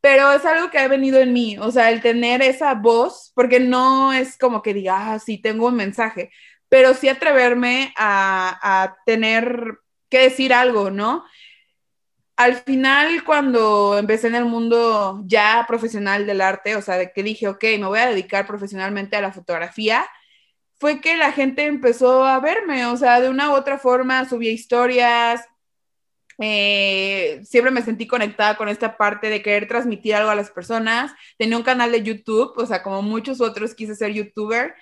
[0.00, 3.60] pero es algo que ha venido en mí, o sea, el tener esa voz, porque
[3.60, 6.30] no es como que diga, ah, sí, tengo un mensaje,
[6.68, 9.78] pero sí atreverme a, a tener
[10.10, 11.24] que decir algo, ¿no?
[12.36, 17.22] Al final, cuando empecé en el mundo ya profesional del arte, o sea, de que
[17.22, 20.04] dije, ok, me voy a dedicar profesionalmente a la fotografía,
[20.82, 24.50] fue que la gente empezó a verme, o sea, de una u otra forma subía
[24.50, 25.40] historias,
[26.40, 31.12] eh, siempre me sentí conectada con esta parte de querer transmitir algo a las personas.
[31.38, 34.74] Tenía un canal de YouTube, o sea, como muchos otros quise ser youtuber,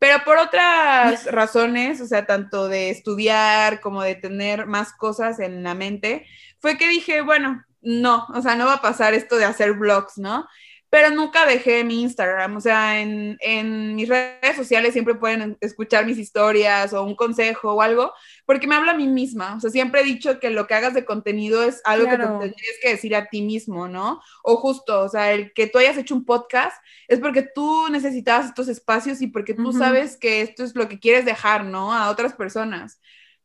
[0.00, 5.62] pero por otras razones, o sea, tanto de estudiar como de tener más cosas en
[5.62, 6.26] la mente,
[6.58, 10.18] fue que dije, bueno, no, o sea, no va a pasar esto de hacer vlogs,
[10.18, 10.48] ¿no?
[10.94, 12.56] Pero nunca dejé mi Instagram.
[12.56, 17.72] O sea, en, en, mis redes sociales siempre pueden escuchar mis historias o un consejo
[17.72, 18.12] o algo,
[18.46, 19.56] porque me habla a mí misma.
[19.56, 22.22] O sea, siempre he dicho que lo que hagas de contenido es algo que te
[22.22, 24.22] tendrías que decir a ti mismo, ¿no?
[24.44, 28.46] O justo, o sea, el que tú hayas hecho un podcast es porque tú necesitabas
[28.46, 31.92] estos espacios y porque tú sabes que esto es lo que quieres dejar, ¿no?
[31.92, 33.00] A otras personas.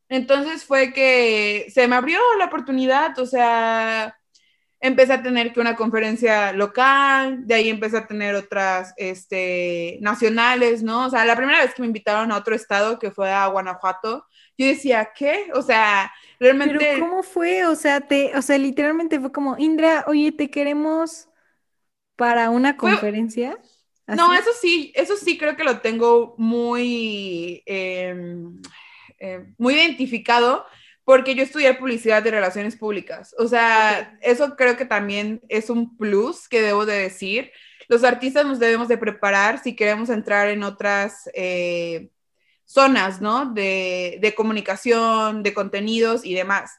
[0.07, 4.18] Entonces fue que se me abrió la oportunidad, o sea,
[4.81, 10.83] empecé a tener que una conferencia local, de ahí empecé a tener otras este, nacionales,
[10.83, 11.07] ¿no?
[11.07, 14.25] O sea, la primera vez que me invitaron a otro estado, que fue a Guanajuato,
[14.57, 15.51] yo decía, ¿qué?
[15.53, 16.77] O sea, realmente...
[16.77, 17.65] Pero ¿cómo fue?
[17.65, 21.27] O sea, te, o sea, literalmente fue como, Indra, oye, te queremos
[22.15, 23.57] para una conferencia.
[24.07, 28.61] No, eso sí, eso sí creo que lo tengo muy, em,
[29.19, 30.65] em, muy identificado
[31.09, 33.33] porque yo estudié publicidad de relaciones públicas.
[33.39, 37.51] O sea, eso creo que también es un plus que debo de decir.
[37.87, 42.11] Los artistas nos debemos de preparar si queremos entrar en otras eh,
[42.63, 43.47] zonas, ¿no?
[43.47, 46.73] De, de, comunicación, de contenidos y demás.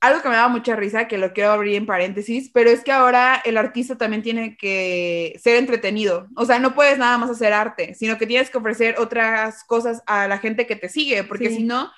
[0.00, 2.92] Algo que me da mucha risa, que lo quiero abrir en paréntesis, pero es que
[2.92, 6.28] ahora el artista también tiene que ser entretenido.
[6.36, 10.00] O sea, no puedes nada más hacer arte, sino que tienes que ofrecer otras cosas
[10.06, 11.56] a la gente que te sigue, porque sí.
[11.56, 11.90] si no,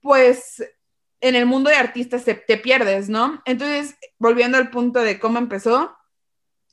[0.00, 0.62] pues
[1.20, 3.42] en el mundo de artistas te, te, pierdes, ¿no?
[3.44, 5.96] Entonces, volviendo al punto de cómo empezó,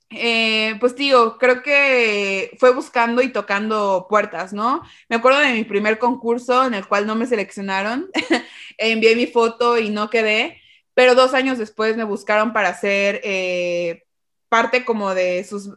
[0.09, 4.81] eh, pues digo, creo que fue buscando y tocando puertas, ¿no?
[5.09, 8.09] Me acuerdo de mi primer concurso en el cual no me seleccionaron,
[8.77, 10.61] envié mi foto y no quedé,
[10.93, 14.05] pero dos años después me buscaron para hacer eh,
[14.47, 15.71] parte como de sus,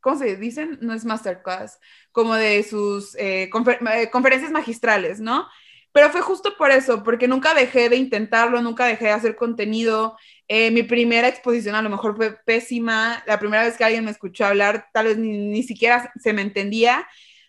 [0.00, 0.78] ¿cómo se dicen?
[0.80, 1.78] No es masterclass,
[2.10, 3.78] como de sus eh, confer
[4.10, 5.46] conferencias magistrales, ¿no?
[5.92, 10.16] Pero fue justo por eso, porque nunca dejé de intentarlo, nunca dejé de hacer contenido.
[10.46, 13.22] Eh, mi primera exposición a lo mejor fue pésima.
[13.26, 16.42] La primera vez que alguien me escuchó hablar, tal vez ni, ni siquiera se me
[16.42, 17.08] entendía.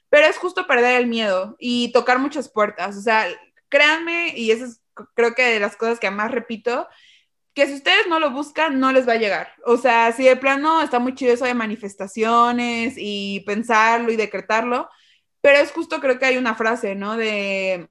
[0.09, 2.97] Pero es justo perder el miedo y tocar muchas puertas.
[2.97, 3.27] O sea,
[3.69, 4.81] créanme, y eso es
[5.15, 6.87] creo que de las cosas que más repito,
[7.53, 9.53] que si ustedes no lo buscan, no les va a llegar.
[9.65, 14.89] O sea, si de plano está muy chido eso de manifestaciones y pensarlo y decretarlo,
[15.41, 17.17] pero es justo creo que hay una frase, ¿no?
[17.17, 17.89] De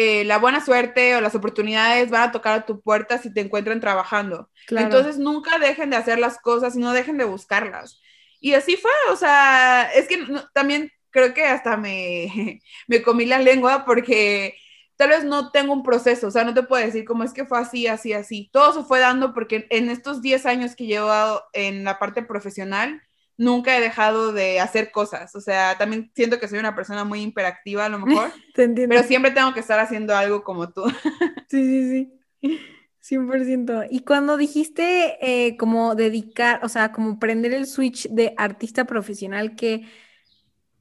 [0.00, 3.40] eh, la buena suerte o las oportunidades van a tocar a tu puerta si te
[3.40, 4.48] encuentran trabajando.
[4.68, 4.86] Claro.
[4.86, 8.00] Entonces nunca dejen de hacer las cosas y no dejen de buscarlas.
[8.38, 13.26] Y así fue, o sea, es que no, también creo que hasta me, me comí
[13.26, 14.54] la lengua porque
[14.94, 17.44] tal vez no tengo un proceso, o sea, no te puedo decir cómo es que
[17.44, 18.50] fue así, así, así.
[18.52, 21.10] Todo se fue dando porque en estos 10 años que llevo
[21.54, 23.02] en la parte profesional,
[23.38, 25.34] nunca he dejado de hacer cosas.
[25.34, 29.30] O sea, también siento que soy una persona muy hiperactiva a lo mejor, pero siempre
[29.30, 30.82] tengo que estar haciendo algo como tú.
[31.48, 32.08] sí, sí,
[32.42, 32.60] sí.
[33.00, 33.86] 100%.
[33.90, 39.56] Y cuando dijiste eh, como dedicar, o sea, como prender el switch de artista profesional,
[39.56, 39.86] ¿qué,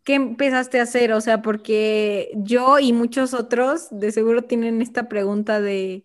[0.03, 1.13] ¿qué empezaste a hacer?
[1.13, 6.03] O sea, porque yo y muchos otros de seguro tienen esta pregunta de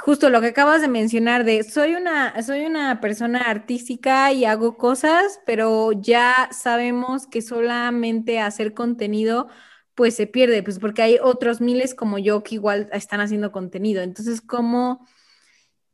[0.00, 4.76] justo lo que acabas de mencionar de soy una, soy una persona artística y hago
[4.76, 9.48] cosas, pero ya sabemos que solamente hacer contenido
[9.94, 14.02] pues se pierde, pues porque hay otros miles como yo que igual están haciendo contenido.
[14.02, 15.06] Entonces, ¿cómo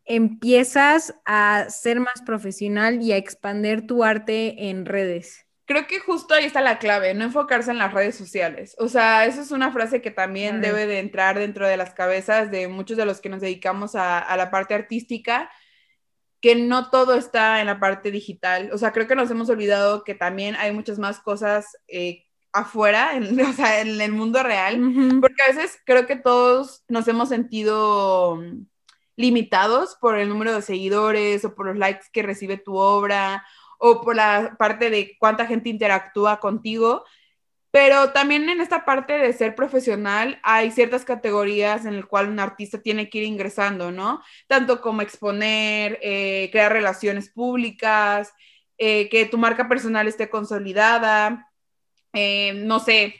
[0.05, 5.46] empiezas a ser más profesional y a expandir tu arte en redes?
[5.67, 8.77] Creo que justo ahí está la clave, no enfocarse en las redes sociales.
[8.79, 12.53] O sea, eso es una frase que también debe de entrar dentro de las cabezas
[12.53, 15.51] de muchos de los que nos dedicamos a, la parte artística,
[16.41, 18.71] que no todo está en la parte digital.
[18.73, 23.17] O sea, creo que nos hemos olvidado que también hay muchas más cosas eh, afuera,
[23.17, 24.81] en, o sea, en el mundo real,
[25.21, 28.41] porque a veces creo que todos nos hemos sentido
[29.17, 33.45] limitados por el número de seguidores o por los likes que recibe tu obra
[33.79, 37.05] o por la parte de cuánta gente interactúa contigo.
[37.71, 42.41] Pero también en esta parte de ser profesional hay ciertas categorías en las cuales un
[42.41, 44.23] artista tiene que ir ingresando, ¿no?
[44.47, 48.33] Tanto como exponer, eh, crear relaciones públicas,
[48.79, 51.51] eh, que tu marca personal esté consolidada,
[52.15, 53.15] eh, no sé,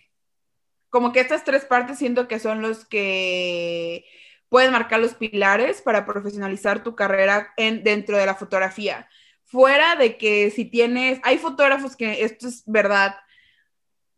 [0.89, 4.07] como que estas tres partes siento que son los que
[4.49, 9.09] pueden marcar los pilares para profesionalizar tu carrera en, dentro de la fotografía
[9.47, 13.17] fuera de que si tienes, hay fotógrafos que esto es verdad,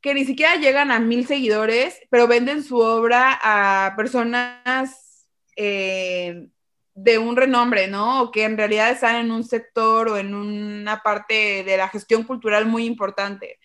[0.00, 6.48] que ni siquiera llegan a mil seguidores, pero venden su obra a personas eh,
[6.94, 8.22] de un renombre, ¿no?
[8.22, 12.24] O que en realidad están en un sector o en una parte de la gestión
[12.24, 13.58] cultural muy importante.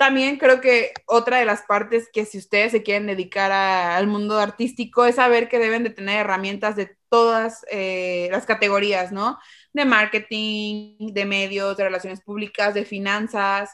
[0.00, 4.38] También creo que otra de las partes que si ustedes se quieren dedicar al mundo
[4.38, 9.38] artístico es saber que deben de tener herramientas de todas eh, las categorías, ¿no?
[9.72, 13.70] de marketing, de medios, de relaciones públicas, de finanzas,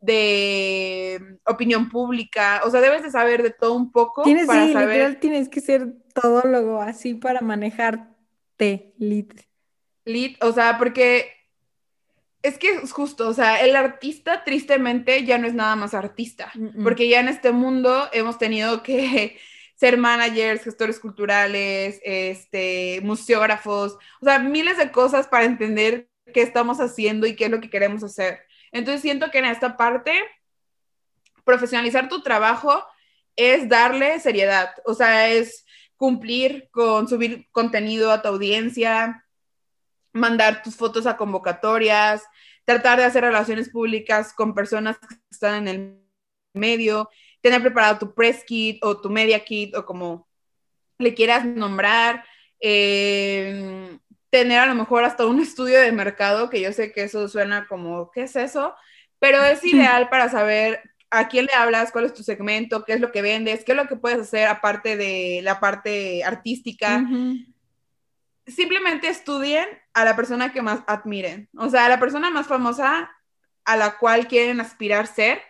[0.00, 4.88] de opinión pública, o sea, debes de saber de todo un poco tienes, para saber...
[4.88, 9.32] Literal, tienes que ser todólogo así para manejarte, lit.
[10.04, 11.35] Lit, o sea, porque
[12.46, 16.52] es que es justo, o sea, el artista tristemente ya no es nada más artista,
[16.82, 19.38] porque ya en este mundo hemos tenido que
[19.74, 26.78] ser managers, gestores culturales, este, museógrafos, o sea, miles de cosas para entender qué estamos
[26.78, 28.40] haciendo y qué es lo que queremos hacer.
[28.72, 30.12] Entonces siento que en esta parte,
[31.44, 32.84] profesionalizar tu trabajo
[33.36, 39.26] es darle seriedad, o sea, es cumplir con subir contenido a tu audiencia,
[40.12, 42.22] mandar tus fotos a convocatorias,
[42.66, 46.00] tratar de hacer relaciones públicas con personas que están en el
[46.52, 47.08] medio,
[47.40, 50.28] tener preparado tu press kit o tu media kit o como
[50.98, 52.24] le quieras nombrar,
[52.60, 53.98] eh,
[54.30, 57.66] tener a lo mejor hasta un estudio de mercado, que yo sé que eso suena
[57.68, 58.74] como, ¿qué es eso?
[59.18, 63.00] Pero es ideal para saber a quién le hablas, cuál es tu segmento, qué es
[63.00, 67.06] lo que vendes, qué es lo que puedes hacer aparte de la parte artística.
[68.46, 73.10] Simplemente estudien a la persona que más admiren, o sea, a la persona más famosa
[73.64, 75.42] a la cual quieren aspirar ser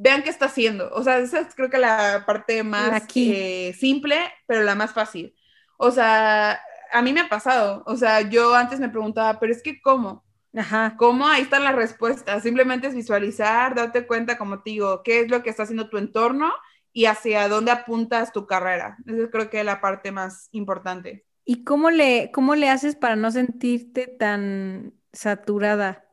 [0.00, 0.90] vean qué está haciendo.
[0.92, 5.34] O sea, esa es creo que la parte más eh, simple, pero la más fácil.
[5.76, 6.60] O sea,
[6.92, 7.82] a mí me ha pasado.
[7.86, 10.24] O sea, yo antes me preguntaba, pero es que ¿cómo?
[10.56, 10.96] Ajá.
[10.98, 11.28] ¿Cómo?
[11.28, 12.42] Ahí están las respuestas.
[12.42, 15.98] Simplemente es visualizar, darte cuenta, como te digo, qué es lo que está haciendo tu
[15.98, 16.50] entorno
[16.92, 18.96] y hacia dónde apuntas tu carrera.
[19.06, 21.26] Esa creo que es la parte más importante.
[21.50, 26.06] ¿Y cómo le, cómo le haces para no sentirte tan saturada?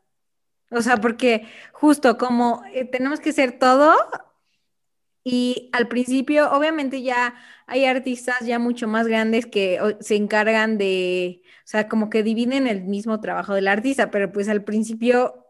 [0.71, 3.95] O sea, porque justo como eh, tenemos que ser todo
[5.23, 7.36] y al principio, obviamente ya
[7.68, 12.66] hay artistas ya mucho más grandes que se encargan de, o sea, como que dividen
[12.68, 15.45] el mismo trabajo del artista, pero pues al principio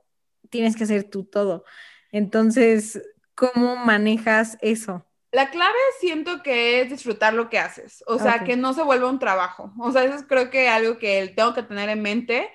[0.50, 1.64] tienes que hacer tú todo.
[2.12, 3.02] Entonces,
[3.36, 5.07] ¿cómo manejas eso?
[5.32, 9.10] La clave siento que es disfrutar lo que haces, o sea, que no se vuelva
[9.10, 9.74] un trabajo.
[9.80, 12.50] O sea, eso es creo que algo que tengo que tener en mente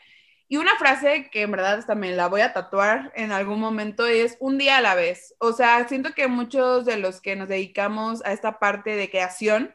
[0.52, 4.36] y una frase que en verdad también la voy a tatuar en algún momento es
[4.38, 5.34] un día a la vez.
[5.38, 9.72] O sea, siento que muchos de los que nos dedicamos a esta parte de creación,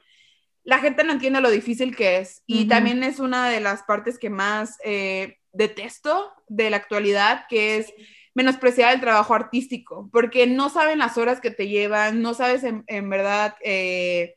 [0.64, 2.44] la gente no entiende lo difícil que es.
[2.46, 7.78] Y también es una de las partes que más eh, detesto de la actualidad, que
[7.78, 7.92] es
[8.38, 13.10] menospreciar el trabajo artístico, porque no saben las horas que te llevan, no sabes en,
[13.10, 14.36] verdad eh,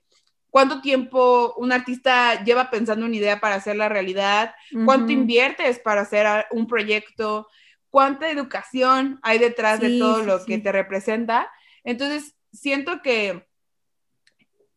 [0.49, 4.55] cuánto tiempo un artista lleva pensando una idea para hacer la realidad,
[4.87, 7.47] cuánto inviertes para hacer un proyecto,
[7.91, 11.51] cuánta educación hay detrás de todo lo que te representa.
[11.85, 13.47] Entonces, siento que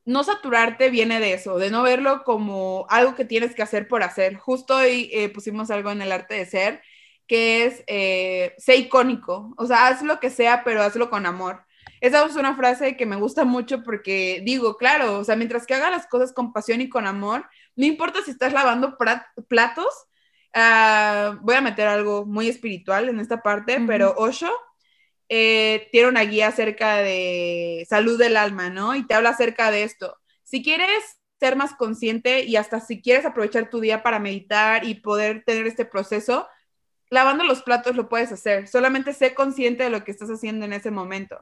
[0.04, 4.04] no saturarte viene de eso, de no verlo como algo que tienes que hacer por
[4.04, 4.36] hacer.
[4.36, 6.82] Justo hoy eh, pusimos algo en el arte de ser
[7.28, 11.66] que es, eh, sé icónico, o sea, haz lo que sea, pero hazlo con amor.
[12.02, 15.74] Esa es una frase que me gusta mucho porque digo, claro, o sea, mientras que
[15.74, 17.46] haga las cosas con pasión y con amor,
[17.76, 18.98] no importa si estás lavando
[19.48, 19.88] platos,
[20.54, 24.52] ah, voy a meter algo muy espiritual en esta parte, pero Osho
[25.30, 28.96] eh, tiene una guía acerca de salud del alma, ¿no?
[28.96, 30.18] Y te habla acerca de esto.
[30.44, 31.04] Si quieres
[31.40, 35.68] ser más consciente y hasta si quieres aprovechar tu día para meditar y poder tener
[35.68, 36.48] este proceso,
[37.14, 40.74] lavando los platos lo puedes hacer, solamente sé consciente de lo que estás haciendo en
[40.74, 41.38] ese momento.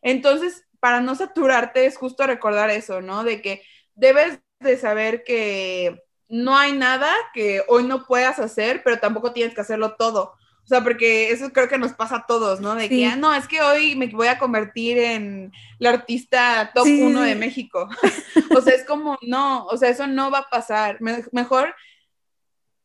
[0.00, 3.24] Entonces, para no saturarte es justo recordar eso, ¿no?
[3.24, 3.62] De que
[3.96, 9.54] debes de saber que no hay nada que hoy no puedas hacer, pero tampoco tienes
[9.54, 10.34] que hacerlo todo.
[10.62, 12.76] O sea, porque eso creo que nos pasa a todos, ¿no?
[12.76, 16.86] De que, ah, no, es que hoy me voy a convertir en la artista top
[16.86, 17.88] uno de México.
[18.56, 20.98] o sea, es como, no, o sea, eso no va a pasar.
[21.32, 21.74] mejor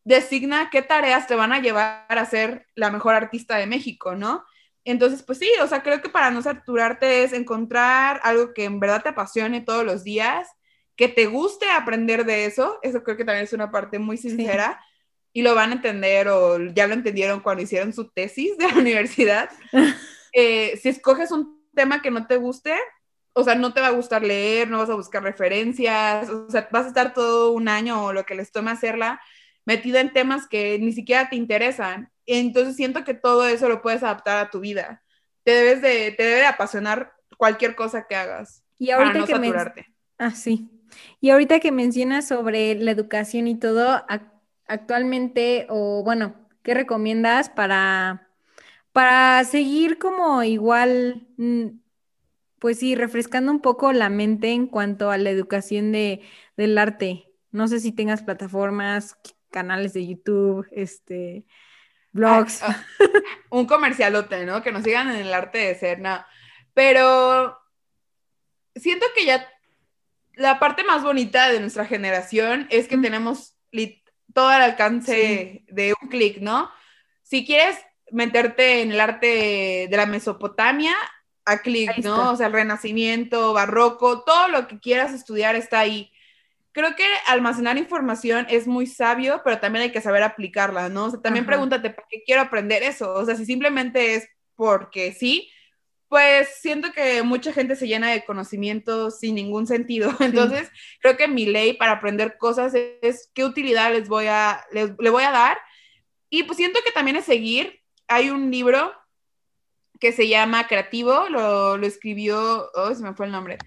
[0.04, 4.44] designa qué tareas te van a llevar a ser la mejor artista de México, ¿no?
[4.86, 8.80] Entonces, pues sí, o sea, creo que para no saturarte es encontrar algo que en
[8.80, 10.50] verdad te apasione todos los días,
[10.96, 14.82] que te guste aprender de eso, eso creo que también es una parte muy sincera,
[15.32, 18.76] y lo van a entender o ya lo entendieron cuando hicieron su tesis de la
[18.76, 19.50] universidad.
[20.36, 22.76] Eh, si escoges un tema que no te guste,
[23.34, 26.68] o sea, no te va a gustar leer, no vas a buscar referencias, o sea,
[26.72, 29.22] vas a estar todo un año o lo que les tome hacerla
[29.66, 32.12] metida en temas que ni siquiera te interesan.
[32.26, 35.04] Entonces siento que todo eso lo puedes adaptar a tu vida.
[35.44, 38.64] Te debes de, te debe apasionar cualquier cosa que hagas.
[38.78, 39.88] Y ahorita para no saturarte.
[40.18, 40.70] Ah, sí.
[41.20, 44.04] Y ahorita que mencionas sobre la educación y todo,
[44.68, 48.30] actualmente, o bueno, ¿qué recomiendas para,
[48.92, 51.66] para seguir como igual, mm,
[52.60, 56.22] pues sí, refrescando un poco la mente en cuanto a la educación de,
[56.56, 57.30] del arte?
[57.52, 59.18] No sé si tengas plataformas
[59.54, 61.46] canales de YouTube, este,
[62.12, 62.62] blogs.
[62.64, 63.06] Ah, ah,
[63.52, 64.62] un comercialote, ¿no?
[64.62, 66.26] Que nos sigan en el arte de ser, no.
[66.74, 67.58] Pero
[68.76, 69.48] siento que ya
[70.34, 73.56] la parte más bonita de nuestra generación es que tenemos
[74.34, 76.72] todo al alcance de un clic, ¿no?
[77.22, 77.78] Si quieres
[78.12, 80.96] meterte en el arte de la Mesopotamia,
[81.46, 82.32] a clic, ¿no?
[82.32, 86.13] O sea, el renacimiento, barroco, todo lo que quieras estudiar está ahí
[86.74, 91.06] creo que almacenar información es muy sabio, pero también hay que saber aplicarla, ¿no?
[91.06, 93.14] O sea, también pregúntate, ¿para qué quiero aprender eso?
[93.14, 95.50] O sea, si simplemente es porque sí,
[96.10, 100.12] pues siento que mucha gente se llena de conocimientos sin ningún sentido.
[100.20, 100.70] Entonces,
[101.00, 105.24] creo que mi ley para aprender cosas es, qué utilidad les voy a, le voy
[105.24, 105.58] a dar.
[106.30, 107.82] Y pues siento que también es seguir.
[108.08, 108.92] Hay un libro
[110.00, 113.58] que se llama Creativo, lo, lo escribió, oh, se me fue el nombre.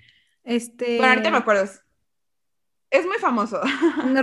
[0.44, 0.98] Este...
[0.98, 1.68] Bueno, ahorita me acuerdo.
[2.96, 3.60] Es muy famoso.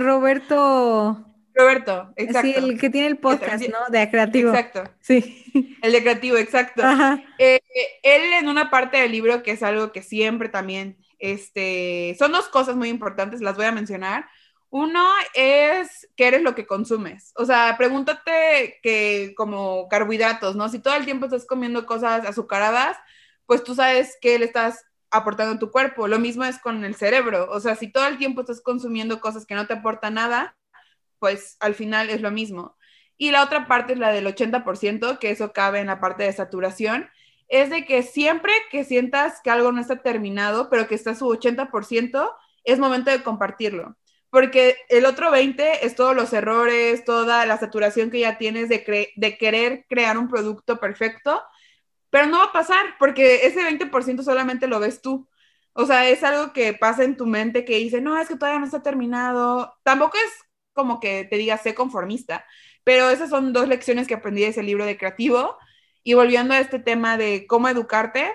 [0.00, 1.24] Roberto.
[1.54, 2.48] Roberto, exacto.
[2.48, 3.78] Sí, el que tiene el podcast, ¿no?
[3.88, 4.50] De creativo.
[4.50, 4.82] Exacto.
[5.00, 5.78] Sí.
[5.80, 6.82] El de creativo, exacto.
[7.38, 7.60] Eh,
[8.02, 12.48] él en una parte del libro, que es algo que siempre también, este, son dos
[12.48, 14.26] cosas muy importantes, las voy a mencionar.
[14.70, 17.30] Uno es qué eres lo que consumes.
[17.36, 20.68] O sea, pregúntate que como carbohidratos, ¿no?
[20.68, 22.96] Si todo el tiempo estás comiendo cosas azucaradas,
[23.46, 26.08] pues tú sabes que le estás aportando tu cuerpo.
[26.08, 27.48] Lo mismo es con el cerebro.
[27.50, 30.56] O sea, si todo el tiempo estás consumiendo cosas que no te aportan nada,
[31.20, 32.76] pues al final es lo mismo.
[33.16, 36.32] Y la otra parte es la del 80%, que eso cabe en la parte de
[36.32, 37.08] saturación,
[37.48, 41.28] es de que siempre que sientas que algo no está terminado, pero que está su
[41.28, 42.30] 80%,
[42.64, 43.96] es momento de compartirlo.
[44.30, 49.36] Porque el otro 20 es todos los errores, toda la saturación que ya tienes de
[49.38, 51.40] querer crear un producto perfecto
[52.14, 55.28] pero no va a pasar porque ese 20% solamente lo ves tú.
[55.72, 58.60] O sea, es algo que pasa en tu mente que dice, no, es que todavía
[58.60, 59.74] no está terminado.
[59.82, 60.32] Tampoco es
[60.72, 62.46] como que te diga, sé conformista,
[62.84, 65.58] pero esas son dos lecciones que aprendí de ese libro de creativo.
[66.04, 68.30] Y volviendo a este tema de cómo educarte,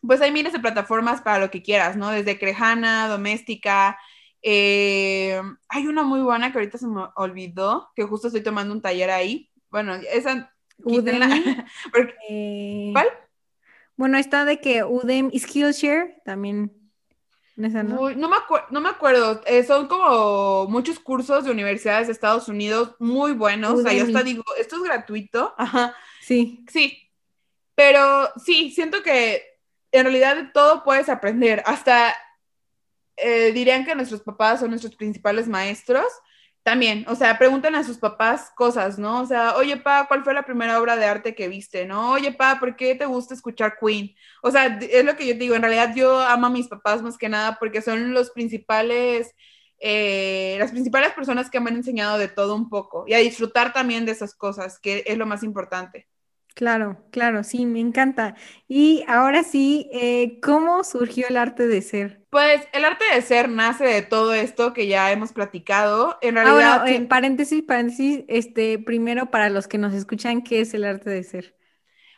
[0.00, 2.10] pues hay miles de plataformas para lo que quieras, ¿no?
[2.10, 3.98] Desde Crejana, Doméstica.
[4.42, 8.80] Eh, hay una muy buena que ahorita se me olvidó, que justo estoy tomando un
[8.80, 9.50] taller ahí.
[9.70, 11.18] Bueno, esa Udemy.
[12.28, 13.08] Eh, ¿Cuál?
[13.96, 16.72] Bueno, está de que Udemy y Skillshare también.
[17.56, 18.28] no?
[18.28, 19.40] me me acuerdo.
[19.46, 23.80] Eh, son como muchos cursos de universidades de Estados Unidos muy buenos.
[23.80, 25.54] O sea, yo hasta digo, esto es gratuito.
[25.56, 25.94] Ajá.
[26.26, 26.64] Sí.
[26.68, 27.08] Sí.
[27.76, 29.44] Pero sí, siento que
[29.92, 31.62] en realidad de todo puedes aprender.
[31.66, 32.16] Hasta
[33.16, 36.06] eh, dirían que nuestros papás son nuestros principales maestros.
[36.66, 39.20] También, o sea, preguntan a sus papás cosas, ¿no?
[39.20, 42.10] O sea, oye, pa, ¿cuál fue la primera obra de arte que viste, no?
[42.10, 44.12] Oye, pa, ¿por qué te gusta escuchar Queen?
[44.42, 47.02] O sea, es lo que yo te digo, en realidad yo amo a mis papás
[47.02, 49.32] más que nada porque son los principales,
[49.78, 53.72] eh, las principales personas que me han enseñado de todo un poco y a disfrutar
[53.72, 56.08] también de esas cosas, que es lo más importante.
[56.56, 58.34] Claro, claro, sí, me encanta.
[58.66, 62.26] Y ahora sí, eh, ¿cómo surgió el arte de ser?
[62.30, 66.18] Pues el arte de ser nace de todo esto que ya hemos platicado.
[66.22, 70.60] En Ah, realidad, bueno, eh, paréntesis, paréntesis, este, primero para los que nos escuchan, ¿qué
[70.60, 71.56] es el arte de ser?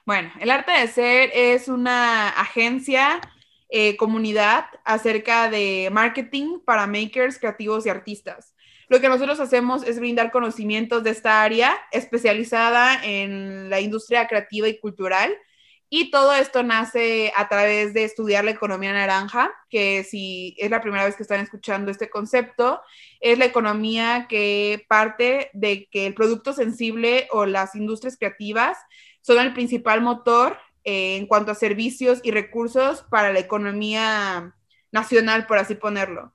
[0.05, 3.20] Bueno, el arte de ser es una agencia,
[3.70, 8.55] eh, comunidad acerca de marketing para makers, creativos y artistas.
[8.89, 14.66] Lo que nosotros hacemos es brindar conocimientos de esta área especializada en la industria creativa
[14.68, 15.36] y cultural.
[15.91, 20.82] Y todo esto nace a través de estudiar la economía naranja, que si es la
[20.82, 22.80] primera vez que están escuchando este concepto,
[23.20, 28.76] es la economía que parte de que el producto sensible o las industrias creativas
[29.22, 34.55] son el principal motor eh, en cuanto a servicios y recursos para la economía
[34.93, 36.32] nacional, por así ponerlo.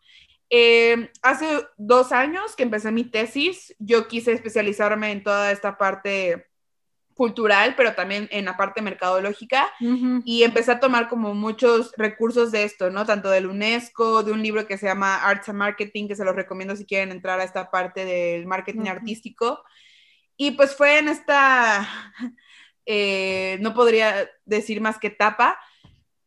[0.55, 1.47] Eh, hace
[1.77, 6.45] dos años que empecé mi tesis, yo quise especializarme en toda esta parte
[7.15, 10.21] cultural, pero también en la parte mercadológica Ujú.
[10.25, 13.03] y empecé a tomar como muchos recursos de esto, ¿no?
[13.03, 16.35] Tanto del UNESCO, de un libro que se llama Arts and Marketing, que se los
[16.35, 18.91] recomiendo si quieren entrar a esta parte del marketing Ujú.
[18.91, 19.63] artístico.
[20.37, 21.87] Y pues fue en esta,
[22.85, 25.59] eh, no podría decir más que etapa,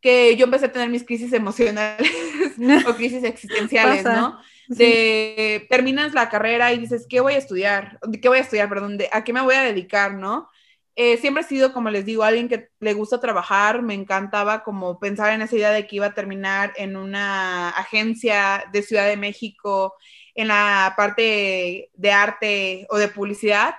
[0.07, 2.09] que yo empecé a tener mis crisis emocionales
[2.87, 4.41] o crisis existenciales, Pasa, ¿no?
[4.69, 4.77] Sí.
[4.77, 7.99] De terminas la carrera y dices, ¿qué voy a estudiar?
[8.23, 8.69] ¿Qué voy a estudiar?
[8.69, 10.49] Perdón, de, ¿a qué me voy a dedicar, no?
[10.95, 15.01] Eh, siempre he sido, como les digo, alguien que le gusta trabajar, me encantaba como
[15.01, 19.17] pensar en esa idea de que iba a terminar en una agencia de Ciudad de
[19.17, 19.97] México,
[20.37, 23.75] en la parte de arte o de publicidad,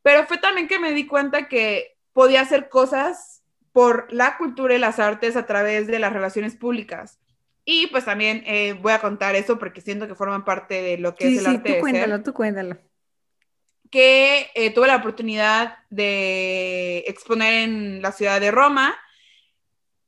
[0.00, 3.37] pero fue también que me di cuenta que podía hacer cosas
[3.78, 7.20] por la cultura y las artes a través de las relaciones públicas.
[7.64, 11.14] Y pues también eh, voy a contar eso porque siento que forman parte de lo
[11.14, 12.76] que Sí, es el sí, arte tú de cuéntalo, ser tú cuéntalo.
[13.88, 18.96] que eh, tuve la oportunidad de exponer en la ciudad de Roma.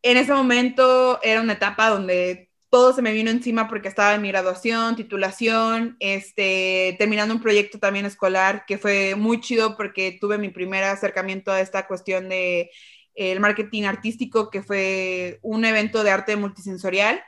[0.03, 4.23] En ese momento era una etapa donde todo se me vino encima porque estaba en
[4.23, 10.39] mi graduación, titulación, este, terminando un proyecto también escolar que fue muy chido porque tuve
[10.39, 12.73] mi primer acercamiento a esta cuestión de
[13.21, 17.23] el marketing artístico, que fue un evento de arte multisensorial.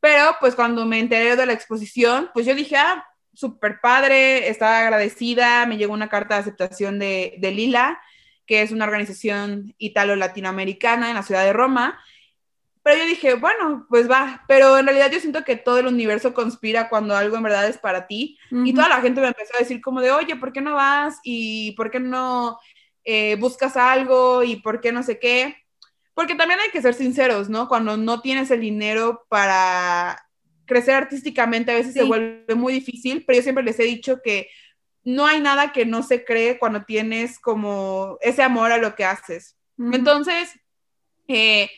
[0.00, 4.80] Pero pues cuando me enteré de la exposición, pues yo dije, ah, súper padre, estaba
[4.80, 8.00] agradecida, me llegó una carta de aceptación de, de Lila,
[8.46, 11.98] que es una organización italo-latinoamericana en la ciudad de Roma.
[12.82, 16.34] Pero yo dije, bueno, pues va, pero en realidad yo siento que todo el universo
[16.34, 18.38] conspira cuando algo en verdad es para ti.
[18.50, 18.66] Ujú.
[18.66, 21.18] Y toda la gente me empezó a decir como de, oye, ¿por qué no vas?
[21.22, 22.58] ¿Y por qué no
[23.04, 24.42] eh, buscas algo?
[24.42, 25.56] ¿Y por qué no sé qué?
[26.14, 27.68] Porque también hay que ser sinceros, ¿no?
[27.68, 30.24] Cuando no tienes el dinero para
[30.66, 32.00] crecer artísticamente, a veces Sí.
[32.00, 34.48] se vuelve muy difícil, pero yo siempre les he dicho que
[35.02, 39.04] no hay nada que no se cree cuando tienes como ese amor a lo que
[39.04, 39.56] haces.
[39.92, 40.50] Entonces,
[41.28, 41.68] eh,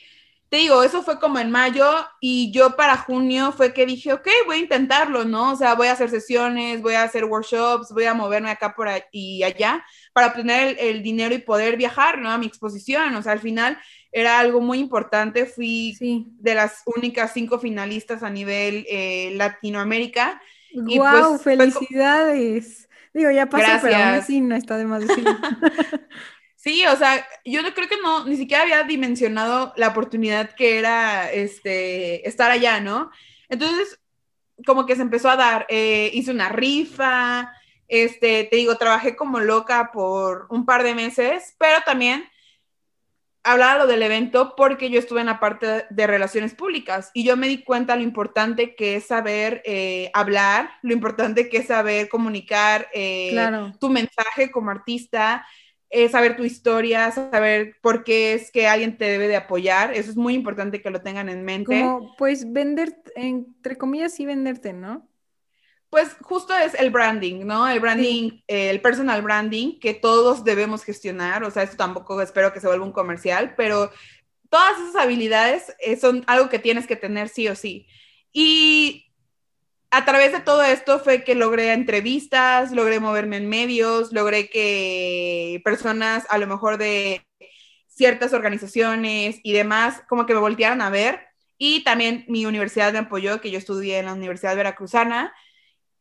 [0.48, 4.28] te digo, eso fue como en mayo y yo para junio fue que dije, ok,
[4.46, 5.52] voy a intentarlo, ¿no?
[5.52, 8.86] O sea, voy a hacer sesiones, voy a hacer workshops, voy a moverme acá por
[8.86, 9.84] ahí y allá
[10.16, 12.30] para obtener el, el dinero y poder viajar, ¿no?
[12.30, 13.14] A mi exposición.
[13.16, 13.76] O sea, al final
[14.10, 15.44] era algo muy importante.
[15.44, 16.24] Fui Sí.
[16.38, 20.40] de las únicas cinco finalistas a nivel eh, Latinoamérica.
[20.70, 21.38] Y ¡Wow!
[21.38, 22.88] pues, felicidades.
[23.12, 24.24] Digo, ya pasó, pero aún Gracias.
[24.24, 25.36] así no está de más decirlo.
[26.56, 30.78] Sí, o sea, yo no creo que no, ni siquiera había dimensionado la oportunidad que
[30.78, 33.10] era este, estar allá, ¿no?
[33.48, 34.00] Entonces,
[34.66, 37.52] como que se empezó a dar, eh, hice una rifa,
[37.88, 42.24] este, te digo, trabajé como loca por un par de meses, pero también
[43.46, 47.36] hablaba lo del evento porque yo estuve en la parte de relaciones públicas y yo
[47.36, 52.08] me di cuenta lo importante que es saber eh, hablar, lo importante que es saber
[52.08, 53.72] comunicar eh, Claro.
[53.78, 55.46] tu mensaje como artista,
[55.90, 59.94] eh, saber tu historia, saber por qué es que alguien te debe de apoyar.
[59.94, 61.80] Eso es muy importante que lo tengan en mente.
[61.80, 65.08] Como, pues, vender, entre comillas, sí venderte, ¿no?
[65.96, 67.66] Pues justo es el branding, ¿no?
[67.66, 71.42] El branding, eh, el personal branding que todos debemos gestionar.
[71.42, 73.90] O sea, esto tampoco espero que se vuelva un comercial, pero
[74.50, 77.86] todas esas habilidades eh, son algo que tienes que tener sí o sí.
[78.30, 79.06] Y
[79.90, 85.62] a través de todo esto fue que logré entrevistas, logré moverme en medios, logré que
[85.64, 87.26] personas a lo mejor de
[87.88, 91.20] ciertas organizaciones y demás, como que me voltearon a ver.
[91.56, 95.32] Y también mi universidad me apoyó, que yo estudié en la Universidad Veracruzana.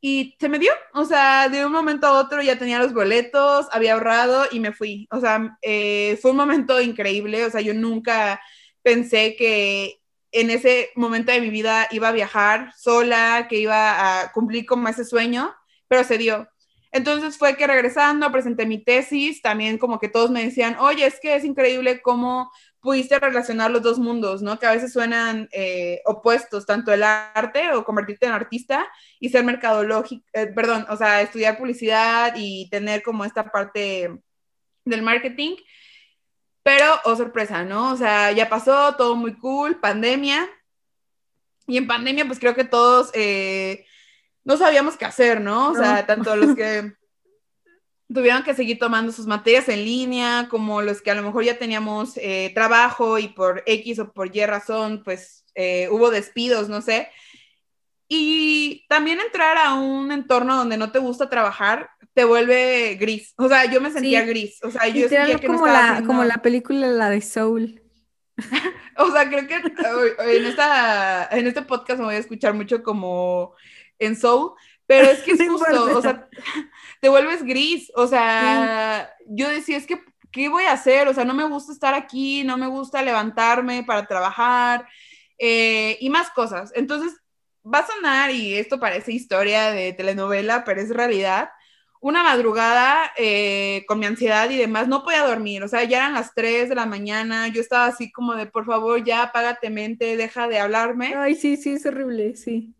[0.07, 3.65] Y se me dio, o sea, de un momento a otro ya tenía los boletos,
[3.71, 5.07] había ahorrado y me fui.
[5.09, 8.39] O sea, eh, fue un momento increíble, o sea, yo nunca
[8.83, 9.99] pensé que
[10.31, 14.85] en ese momento de mi vida iba a viajar sola, que iba a cumplir con
[14.87, 15.55] ese sueño,
[15.87, 16.47] pero se dio.
[16.91, 21.19] Entonces fue que regresando, presenté mi tesis, también como que todos me decían, oye, es
[21.19, 22.51] que es increíble cómo
[22.85, 24.59] pudiste relacionar los dos mundos, ¿no?
[24.59, 28.87] Que a veces suenan eh, opuestos, tanto el arte o convertirte en artista
[29.19, 34.21] y ser mercadológico, eh, perdón, o sea, estudiar publicidad y tener como esta parte
[34.85, 35.55] del marketing.
[36.61, 37.91] Pero, oh sorpresa, ¿no?
[37.91, 40.47] O sea, ya pasó, todo muy cool, pandemia.
[41.67, 43.85] Y en pandemia, pues creo que todos eh,
[44.43, 45.71] no sabíamos qué hacer, ¿no?
[45.71, 46.93] O sea, tanto los que
[48.13, 51.57] tuvieron que seguir tomando sus materias en línea, como los que a lo mejor ya
[51.57, 56.81] teníamos eh, trabajo y por X o por Y razón, pues eh, hubo despidos, no
[56.81, 57.09] sé.
[58.07, 63.33] Y también entrar a un entorno donde no te gusta trabajar te vuelve gris.
[63.37, 64.63] O sea, yo me sentía gris.
[64.63, 67.81] O sea, yo sentía que como, la, como la película, la de Soul.
[68.97, 73.53] o sea, creo que en, esta, en este podcast me voy a escuchar mucho como
[73.99, 74.53] en Soul,
[74.87, 76.27] pero es que es justo, o sea,
[77.01, 81.07] te vuelves gris, o sea, yo decía, es que, ¿qué voy a hacer?
[81.07, 84.87] O sea, no me gusta estar aquí, no me gusta levantarme para trabajar
[85.37, 86.71] eh, y más cosas.
[86.75, 87.13] Entonces,
[87.65, 91.49] va a sonar, y esto parece historia de telenovela, pero es realidad.
[92.01, 96.13] Una madrugada eh, con mi ansiedad y demás, no podía dormir, o sea, ya eran
[96.13, 100.15] las 3 de la mañana, yo estaba así como de, por favor, ya apágate mente,
[100.15, 101.15] deja de hablarme.
[101.15, 102.74] Ay, sí, sí, es horrible, sí.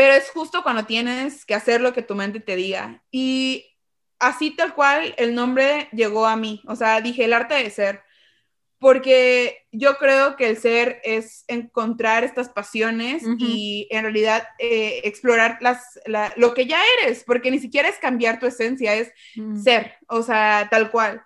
[0.00, 3.02] Pero es justo cuando tienes que hacer lo que tu mente te diga.
[3.10, 3.66] Y
[4.18, 6.62] así tal cual el nombre llegó a mí.
[6.68, 8.00] O sea, dije el arte de ser.
[8.78, 15.58] Porque yo creo que el ser es encontrar estas pasiones y en realidad eh, explorar
[15.60, 16.00] las,
[16.36, 19.62] lo que ya eres, porque ni siquiera es cambiar tu esencia, es mm.
[19.62, 21.22] ser, o sea, tal cual.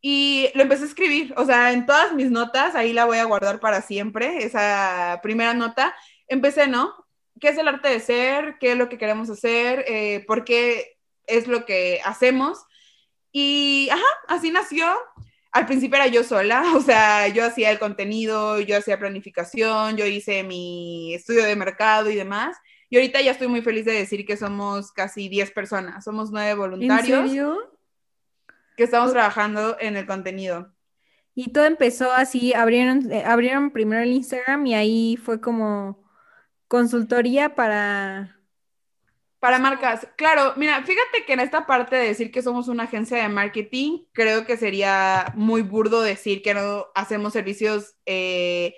[0.00, 3.24] Y lo empecé a escribir, o sea, en todas mis notas, ahí la voy a
[3.24, 5.94] guardar para siempre, esa primera nota,
[6.26, 7.05] empecé, ¿no?
[7.40, 10.96] Qué es el arte de ser, qué es lo que queremos hacer, eh, por qué
[11.26, 12.64] es lo que hacemos.
[13.32, 14.86] Y, ajá, así nació.
[15.52, 20.06] Al principio era yo sola, o sea, yo hacía el contenido, yo hacía planificación, yo
[20.06, 22.56] hice mi estudio de mercado y demás.
[22.88, 26.54] Y ahorita ya estoy muy feliz de decir que somos casi 10 personas, somos nueve
[26.54, 27.20] voluntarios.
[27.20, 27.72] ¿En serio?
[28.76, 30.72] Que estamos trabajando en el contenido.
[31.34, 36.05] Y todo empezó así, abrieron, eh, abrieron primero el Instagram y ahí fue como
[36.68, 38.32] Consultoría para...
[39.38, 40.08] Para marcas.
[40.16, 44.04] Claro, mira, fíjate que en esta parte de decir que somos una agencia de marketing,
[44.12, 48.74] creo que sería muy burdo decir que no hacemos servicios eh,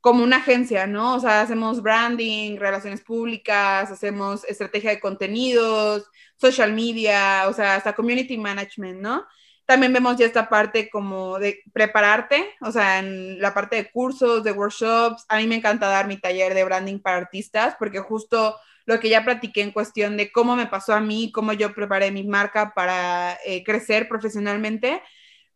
[0.00, 1.14] como una agencia, ¿no?
[1.14, 7.94] O sea, hacemos branding, relaciones públicas, hacemos estrategia de contenidos, social media, o sea, hasta
[7.94, 9.24] community management, ¿no?
[9.66, 14.44] También vemos ya esta parte como de prepararte, o sea, en la parte de cursos,
[14.44, 15.24] de workshops.
[15.28, 18.56] A mí me encanta dar mi taller de branding para artistas porque justo
[18.86, 22.10] lo que ya platiqué en cuestión de cómo me pasó a mí, cómo yo preparé
[22.10, 25.02] mi marca para eh, crecer profesionalmente,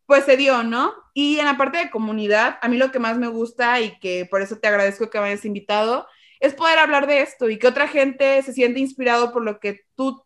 [0.06, 0.94] pues se dio, ¿no?
[1.12, 4.24] Y en la parte de comunidad, a mí lo que más me gusta y que
[4.24, 6.06] por eso te agradezco que me hayas invitado,
[6.40, 9.82] es poder hablar de esto y que otra gente se siente inspirado por lo que
[9.96, 10.24] tú,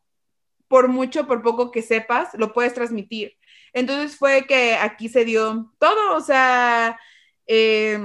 [0.68, 3.37] por mucho, por poco que sepas, lo puedes transmitir.
[3.73, 6.99] Entonces fue que aquí se dio todo, o sea,
[7.47, 7.99] eh,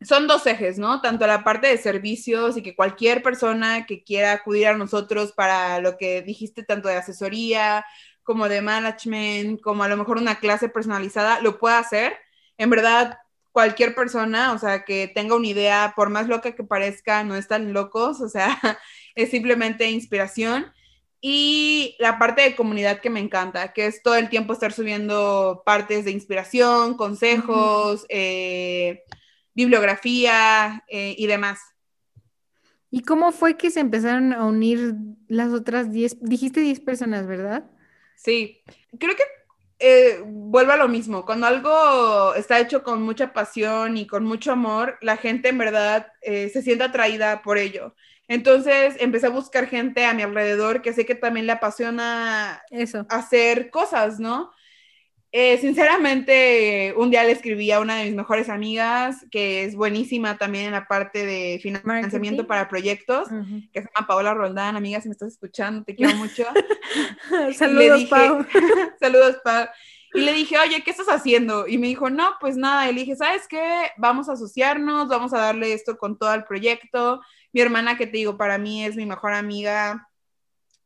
[0.00, 1.00] son dos ejes, ¿no?
[1.00, 5.80] Tanto la parte de servicios y que cualquier persona que quiera acudir a nosotros para
[5.80, 7.84] lo que dijiste, tanto de asesoría
[8.22, 12.14] como de management, como a lo mejor una clase personalizada, lo pueda hacer.
[12.58, 13.18] En verdad,
[13.52, 17.72] cualquier persona, o sea, que tenga una idea, por más loca que parezca, no están
[17.72, 18.58] locos, o sea,
[19.14, 20.72] es simplemente inspiración
[21.20, 25.62] y la parte de comunidad que me encanta, que es todo el tiempo estar subiendo
[25.66, 29.02] partes de inspiración, consejos, eh,
[29.54, 31.58] bibliografía eh, y demás.
[32.90, 34.94] ¿Y cómo fue que se empezaron a unir
[35.26, 36.18] las otras 10?
[36.20, 37.68] Dijiste 10 personas, ¿verdad?
[38.16, 38.62] Sí,
[38.98, 39.24] creo que
[39.80, 41.26] eh, vuelve a lo mismo.
[41.26, 46.12] Cuando algo está hecho con mucha pasión y con mucho amor, la gente en verdad
[46.22, 47.94] se siente atraída por ello.
[48.28, 53.06] Entonces empecé a buscar gente a mi alrededor que sé que también le apasiona Eso.
[53.08, 54.52] hacer cosas, ¿no?
[55.30, 60.38] Eh, sinceramente, un día le escribí a una de mis mejores amigas, que es buenísima
[60.38, 63.28] también en la parte de financiamiento para proyectos,
[63.72, 64.76] que se llama Paola Roldán.
[64.76, 66.44] Amiga, si me estás escuchando, te quiero mucho.
[67.54, 68.46] saludos, Pau.
[69.00, 69.66] saludos, Pau.
[70.14, 71.68] Y le dije, oye, ¿qué estás haciendo?
[71.68, 72.90] Y me dijo, no, pues nada.
[72.90, 73.90] Y le dije, ¿sabes qué?
[73.98, 77.20] Vamos a asociarnos, vamos a darle esto con todo el proyecto.
[77.52, 80.08] Mi hermana, que te digo, para mí es mi mejor amiga,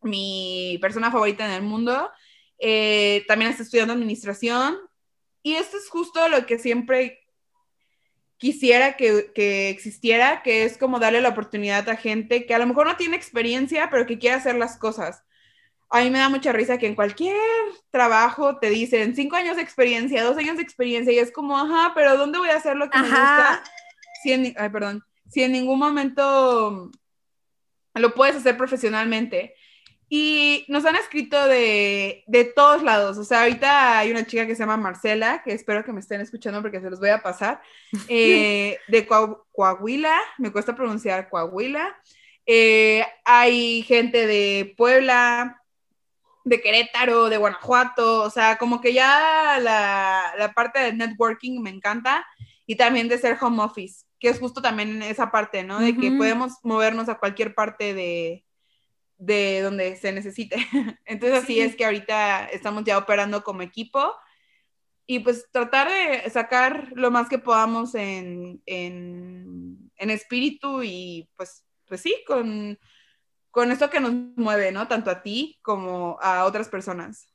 [0.01, 2.11] mi persona favorita en el mundo.
[2.59, 4.79] Eh, también está estudiando administración.
[5.43, 7.21] Y esto es justo lo que siempre
[8.39, 12.67] quisiera que, que, existiera, que es como darle la oportunidad a gente que a lo
[12.67, 15.23] mejor no tiene experiencia, pero que quiere hacer las cosas
[15.93, 17.37] a mí me da mucha risa que en cualquier
[17.91, 21.93] trabajo te dicen cinco años de experiencia, dos años de experiencia, y es como, ajá,
[21.95, 23.63] pero ¿dónde voy a hacer lo que me gusta?
[24.23, 26.91] Si en, ay, perdón, si en ningún momento
[27.95, 29.55] lo puedes hacer profesionalmente.
[30.09, 33.17] Y nos han escrito de, de, todos lados.
[33.17, 36.21] O sea, ahorita hay una chica que se llama Marcela, que espero que me estén
[36.21, 37.63] escuchando porque se los voy a pasar,
[38.09, 41.97] eh, de Coahuila, me cuesta pronunciar Coahuila.
[42.45, 45.63] Eh, hay gente de Puebla,
[46.45, 52.27] de Querétaro, de Guanajuato, o sea, como que ya la, parte de networking me encanta
[52.67, 55.81] y también de ser home office, que es justo también esa parte, ¿no?
[55.81, 58.47] De que podemos movernos a cualquier parte de,
[59.19, 60.57] de donde se necesite.
[61.05, 64.15] Entonces así es que ahorita estamos ya operando como equipo
[65.07, 71.65] y pues tratar de sacar lo más que podamos en, en, en espíritu y pues,
[71.89, 72.79] pues sí, con
[73.51, 74.87] con esto que nos mueve, ¿no?
[74.87, 77.29] Tanto a ti como a otras personas.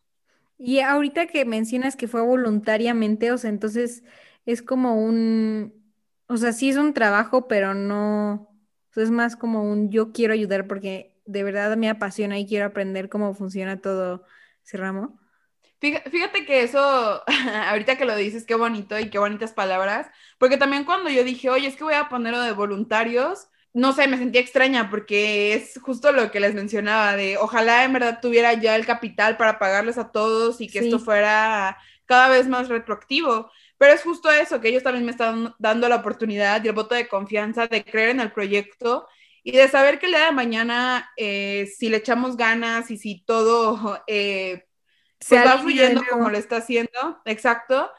[0.57, 4.05] Y ahorita que mencionas que fue voluntariamente, o sea, entonces
[4.47, 5.76] es como un,
[6.27, 10.11] o sea, sí es un trabajo, pero no, o sea, es más como un yo
[10.11, 14.25] quiero ayudar porque de verdad me apasiona y quiero aprender cómo funciona todo
[14.63, 15.19] ese ramo.
[15.79, 17.23] Fíjate que eso,
[17.69, 20.07] ahorita que lo dices, qué bonito y qué bonitas palabras,
[20.39, 24.07] porque también cuando yo dije, oye, es que voy a ponerlo de voluntarios, no sé,
[24.07, 28.53] me sentía extraña porque es justo lo que les mencionaba, de ojalá en verdad tuviera
[28.53, 33.51] ya el capital para pagarles a todos y que esto fuera cada vez más retroactivo.
[33.77, 36.95] Pero es justo eso, que ellos también me están dando la oportunidad y el voto
[36.95, 39.07] de confianza de creer en el proyecto
[39.43, 43.23] y de saber que el día de mañana, eh, si le echamos ganas y si
[43.23, 44.65] todo eh,
[45.27, 47.89] pues va fluyendo como lo está haciendo, exacto,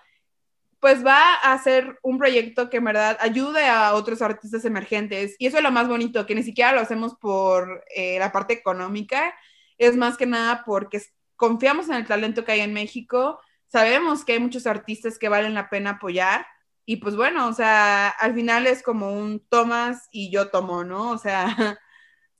[0.81, 5.35] pues va a ser un proyecto que en verdad ayude a otros artistas emergentes.
[5.39, 8.55] Y eso es lo más bonito, que ni siquiera lo hacemos por eh, la parte
[8.55, 9.35] económica,
[9.79, 11.01] es más que nada porque
[11.37, 15.55] confiamos en el talento que hay en México, sabemos que hay muchos artistas que valen
[15.55, 16.47] la pena apoyar.
[16.87, 21.11] Y pues bueno, o sea, al final es como un tomas y yo tomo, ¿no?
[21.11, 21.79] O sea...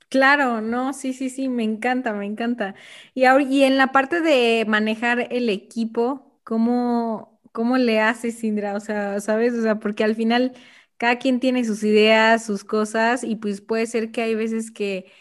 [0.09, 2.73] Claro, no, sí, sí, sí, me encanta, me encanta.
[3.13, 8.75] Y, y en la parte de manejar el equipo, ¿cómo, ¿Cómo le haces, Indra?
[8.75, 9.53] O sea, ¿sabes?
[9.53, 10.53] O sea, porque al final
[10.97, 15.11] cada quien tiene sus ideas, sus cosas, y pues puede ser que hay veces que,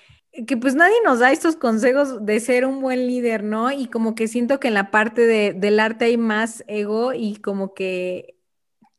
[0.47, 3.70] que pues nadie nos da estos consejos de ser un buen líder, ¿no?
[3.72, 7.37] Y como que siento que en la parte de, del arte hay más ego y
[7.37, 8.37] como que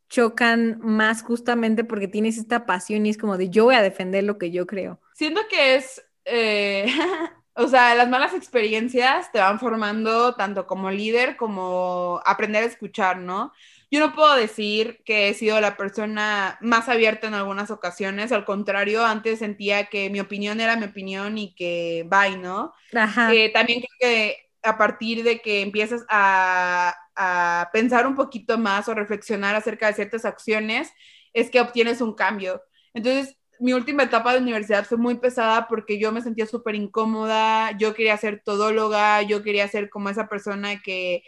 [0.09, 4.23] chocan más justamente porque tienes esta pasión y es como de yo voy a defender
[4.23, 4.99] lo que yo creo.
[5.13, 6.03] Siento que es...
[6.25, 6.87] Eh,
[7.61, 13.17] O sea, las malas experiencias te van formando tanto como líder como aprender a escuchar,
[13.17, 13.51] ¿no?
[13.91, 18.45] Yo no puedo decir que he sido la persona más abierta en algunas ocasiones, al
[18.45, 22.73] contrario, antes sentía que mi opinión era mi opinión y que bye, ¿no?
[22.93, 23.33] Ajá.
[23.33, 28.87] Eh, también creo que a partir de que empiezas a, a pensar un poquito más
[28.89, 30.91] o reflexionar acerca de ciertas acciones,
[31.33, 32.61] es que obtienes un cambio.
[32.93, 37.77] Entonces, mi última etapa de universidad fue muy pesada porque yo me sentía súper incómoda,
[37.77, 41.23] yo quería ser todóloga, yo quería ser como esa persona que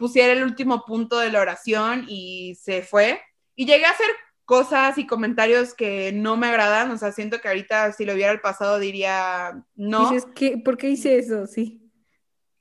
[0.00, 3.20] pusiera el último punto de la oración y se fue.
[3.54, 4.08] Y llegué a hacer
[4.46, 8.32] cosas y comentarios que no me agradan, o sea, siento que ahorita si lo viera
[8.32, 10.10] el pasado diría no.
[10.10, 10.58] Dices, ¿qué?
[10.58, 11.46] ¿por qué hice eso?
[11.46, 11.80] Sí.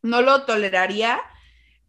[0.03, 1.19] No lo toleraría,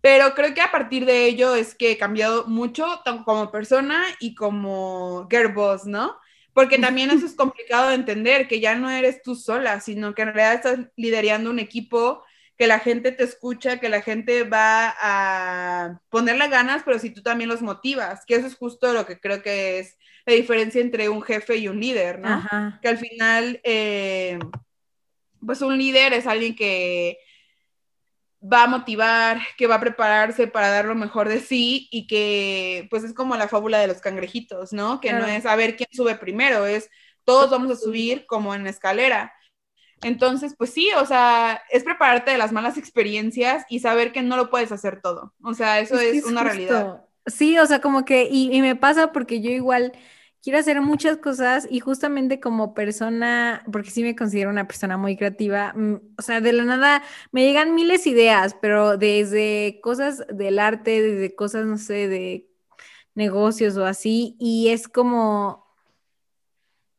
[0.01, 4.05] pero creo que a partir de ello es que he cambiado mucho, tanto como persona
[4.21, 6.17] y como girl boss, ¿no?
[6.55, 10.23] Porque también eso es complicado de entender, que ya no eres tú sola, sino que
[10.23, 12.23] en realidad estás liderando un equipo,
[12.61, 17.23] que la gente te escucha, que la gente va a ponerle ganas, pero si tú
[17.23, 19.97] también los motivas, que eso es justo lo que creo que es
[20.27, 22.47] la diferencia entre un jefe y un líder, ¿no?
[22.83, 24.39] Que al final, eh,
[25.41, 27.17] pues un líder es alguien que
[28.43, 32.89] va a motivar, que va a prepararse para dar lo mejor de sí y que
[32.91, 35.01] pues es como la fábula de los cangrejitos, ¿no?
[35.01, 36.91] Que no es a ver quién sube primero, es
[37.25, 39.33] todos vamos a subir como en escalera.
[40.03, 44.37] Entonces, pues sí, o sea, es prepararte de las malas experiencias y saber que no
[44.37, 45.35] lo puedes hacer todo.
[45.43, 47.05] O sea, eso es, una realidad.
[47.27, 49.93] Sí, o sea, como que, y, y me pasa porque yo igual
[50.43, 55.17] quiero hacer muchas cosas y justamente como persona, porque sí me considero una persona muy
[55.17, 60.25] creativa, mm, o sea, de la nada me llegan miles de ideas, pero desde cosas
[60.33, 62.49] del arte, desde cosas, no sé, de
[63.15, 65.67] negocios o así, y es como,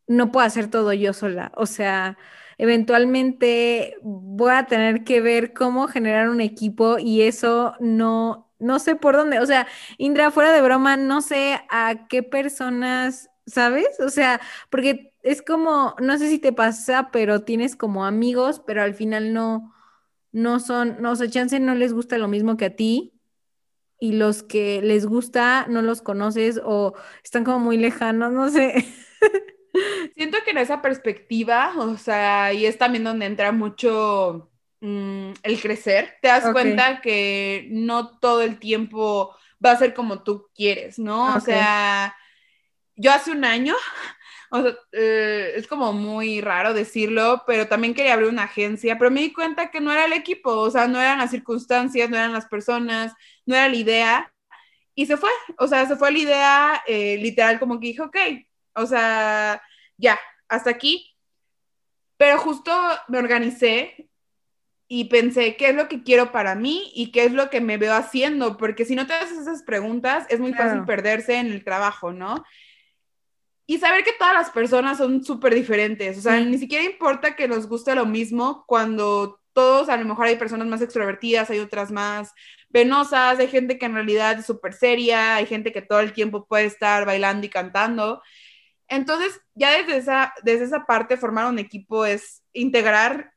[0.07, 2.17] no puedo hacer todo yo sola, o sea,
[2.61, 8.95] eventualmente voy a tener que ver cómo generar un equipo y eso no, no sé
[8.95, 13.99] por dónde, o sea, Indra, fuera de broma, no sé a qué personas ¿sabes?
[13.99, 14.39] O sea,
[14.69, 19.33] porque es como, no sé si te pasa, pero tienes como amigos, pero al final
[19.33, 19.73] no,
[20.31, 23.13] no son, no, o sea, chance no les gusta lo mismo que a ti
[23.99, 26.93] y los que les gusta no los conoces o
[27.23, 28.85] están como muy lejanos, no sé.
[30.15, 34.51] Siento que en esa perspectiva, o sea, y es también donde entra mucho
[34.81, 40.23] mm, el crecer, te das cuenta que no todo el tiempo va a ser como
[40.23, 41.35] tú quieres, ¿no?
[41.35, 42.15] O sea,
[42.95, 43.75] yo hace un año,
[44.91, 49.33] eh, es como muy raro decirlo, pero también quería abrir una agencia, pero me di
[49.33, 52.47] cuenta que no era el equipo, o sea, no eran las circunstancias, no eran las
[52.47, 53.13] personas,
[53.45, 54.33] no era la idea.
[54.93, 58.17] Y se fue, o sea, se fue la idea eh, literal como que dije, ok,
[58.75, 59.61] o sea,
[59.97, 61.15] ya, hasta aquí.
[62.17, 62.71] Pero justo
[63.07, 64.09] me organicé
[64.87, 67.77] y pensé, ¿qué es lo que quiero para mí y qué es lo que me
[67.77, 68.57] veo haciendo?
[68.57, 72.43] Porque si no te haces esas preguntas, es muy fácil perderse en el trabajo, ¿no?
[73.71, 76.17] y saber que todas las personas son súper diferentes.
[76.17, 80.25] O sea, ni siquiera importa que nos guste lo mismo cuando todos, a lo mejor
[80.25, 82.33] hay personas más extrovertidas, hay otras más
[82.67, 86.45] venosas, hay gente que en realidad es súper seria, hay gente que todo el tiempo
[86.45, 88.21] puede estar bailando y cantando.
[88.91, 93.31] Entonces, ya desde esa, desde esa parte, formar un equipo es integrar,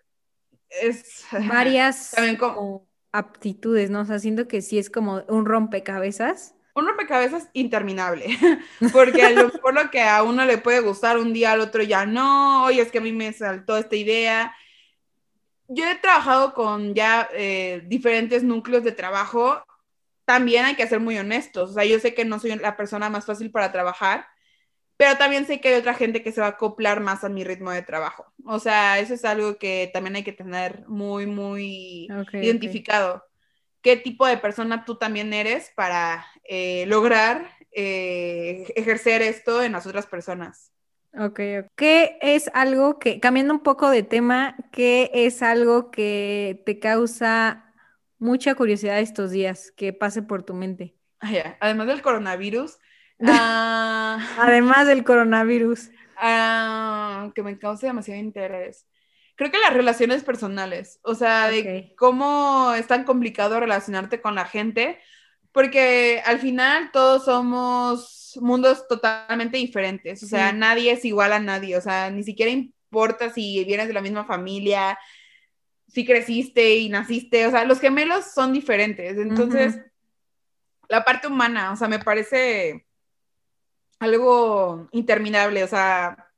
[0.69, 1.25] es...
[1.49, 2.89] Varias también como...
[3.13, 4.01] aptitudes, ¿no?
[4.01, 8.37] O sea, siento que sí es como un rompecabezas un rompecabezas interminable,
[8.93, 12.65] porque por lo que a uno le puede gustar un día, al otro ya no,
[12.65, 14.53] oye, es que a mí me saltó esta idea.
[15.69, 19.65] Yo he trabajado con ya eh, diferentes núcleos de trabajo,
[20.25, 23.09] también hay que ser muy honestos, o sea, yo sé que no soy la persona
[23.09, 24.27] más fácil para trabajar,
[24.97, 27.45] pero también sé que hay otra gente que se va a acoplar más a mi
[27.45, 28.27] ritmo de trabajo.
[28.45, 33.25] O sea, eso es algo que también hay que tener muy, muy identificado
[33.85, 39.87] qué tipo de persona tú también eres para eh, lograr eh, ejercer esto en las
[39.87, 40.73] otras personas.
[41.17, 41.39] Ok,
[41.77, 47.73] ¿qué es algo que, cambiando un poco de tema, qué es algo que te causa
[48.19, 50.97] mucha curiosidad estos días, que pase por tu mente?
[51.21, 52.79] Ah, Además del coronavirus.
[53.21, 55.91] Ah, Además del coronavirus.
[56.17, 58.87] Ah, que me cause demasiado interés.
[59.37, 64.45] Creo que las relaciones personales, o sea, de cómo es tan complicado relacionarte con la
[64.45, 65.01] gente,
[65.51, 71.77] porque al final todos somos mundos totalmente diferentes, o sea, nadie es igual a nadie,
[71.77, 74.97] o sea, ni siquiera importa si vienes de la misma familia,
[75.89, 79.81] si creciste y naciste, o sea, los gemelos son diferentes, entonces,
[80.89, 82.87] la parte humana, o sea, me parece
[83.99, 86.31] algo interminable, o sea,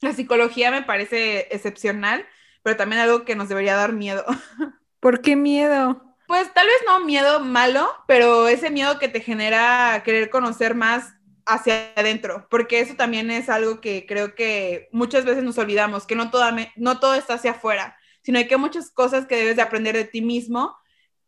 [0.00, 2.26] la psicología me parece excepcional,
[2.62, 4.24] pero también algo que nos debería dar miedo.
[5.00, 6.02] ¿Por qué miedo?
[6.26, 11.14] Pues tal vez no miedo malo, pero ese miedo que te genera querer conocer más
[11.46, 16.14] hacia adentro, porque eso también es algo que creo que muchas veces nos olvidamos, que
[16.14, 19.62] no, toda, no todo está hacia afuera, sino que hay muchas cosas que debes de
[19.62, 20.76] aprender de ti mismo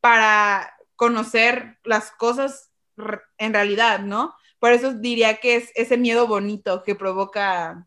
[0.01, 2.71] para conocer las cosas
[3.39, 4.35] en realidad, ¿no?
[4.65, 7.87] Por eso diría que es ese miedo bonito que provoca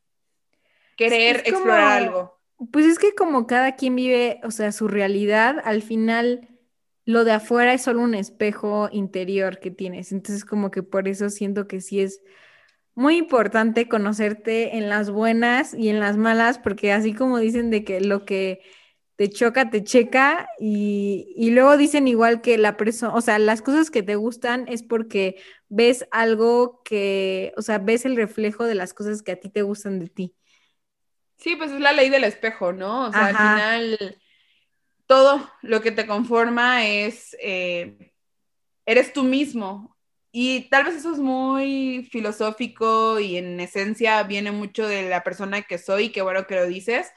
[0.96, 2.40] querer explorar algo.
[2.72, 6.48] Pues es que como cada quien vive, o sea, su realidad, al final
[7.04, 10.12] lo de afuera es solo un espejo interior que tienes.
[10.12, 12.22] Entonces como que por eso siento que sí es
[12.94, 17.84] muy importante conocerte en las buenas y en las malas, porque así como dicen de
[17.84, 18.62] que lo que
[19.16, 23.64] te choca, te checa, y, y luego dicen igual que la persona, o sea, las
[23.64, 25.38] cosas que te gustan es porque
[25.70, 29.62] ves algo que, o sea, ves el reflejo de las cosas que a ti te
[29.62, 30.36] gustan de ti.
[31.38, 33.08] Sí, pues es la ley del espejo, ¿no?
[33.08, 34.18] O sea, al final
[35.06, 38.14] todo lo que te conforma es, eh,
[38.86, 39.96] eres tú mismo.
[40.32, 45.64] Y tal vez eso es muy filosófico y en esencia viene mucho de la persona
[45.64, 47.12] que soy, qué bueno que lo dices.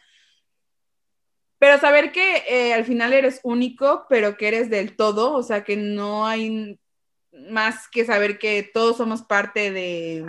[1.59, 5.65] Pero saber que eh, al final eres único, pero que eres del todo, o sea,
[5.65, 6.80] que no hay
[7.33, 10.25] más que saber que todos somos parte de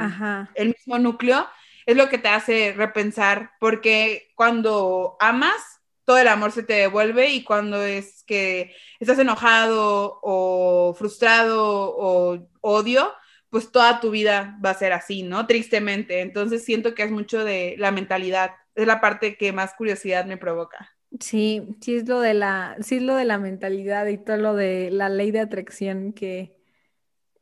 [0.56, 1.48] el mismo núcleo,
[1.86, 7.30] es lo que te hace repensar, porque cuando amas, todo el amor se te devuelve
[7.30, 13.14] y cuando es que estás enojado o frustrado o odio,
[13.50, 15.46] pues toda tu vida va a ser así, ¿no?
[15.46, 16.22] Tristemente.
[16.22, 20.38] Entonces siento que es mucho de la mentalidad, es la parte que más curiosidad me
[20.38, 20.96] provoca.
[21.20, 24.56] Sí, sí es lo de la, sí es lo de la mentalidad y todo lo
[24.56, 26.61] de la ley de atracción que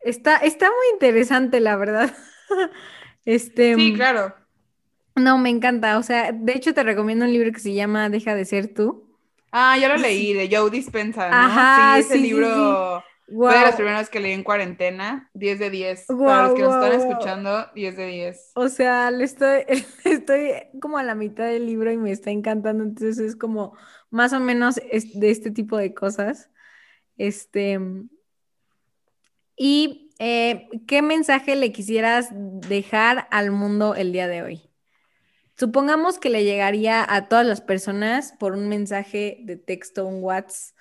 [0.01, 2.15] está, está muy interesante, la verdad.
[3.25, 4.33] Este, sí, claro.
[5.15, 5.99] No, me encanta.
[5.99, 9.07] O sea, de hecho te recomiendo un libro que se llama Deja de ser tú.
[9.51, 11.35] Ah, ya lo leí, de Joe Dispensa, ¿no?
[11.35, 13.03] Ajá, sí, ese libro
[13.35, 16.05] fue de las primeras que leí en cuarentena, 10 de 10.
[16.07, 18.51] Para los que nos están escuchando, 10 de 10.
[18.55, 19.63] O sea, le estoy,
[20.05, 23.75] estoy como a la mitad del libro y me está encantando, entonces es como
[24.09, 26.49] más o menos de este tipo de cosas.
[27.17, 27.79] Este,
[29.59, 34.61] y eh, ¿qué mensaje le quisieras dejar al mundo el día de hoy?
[35.55, 40.79] Supongamos que le llegaría a todas las personas por un mensaje de texto, un WhatsApp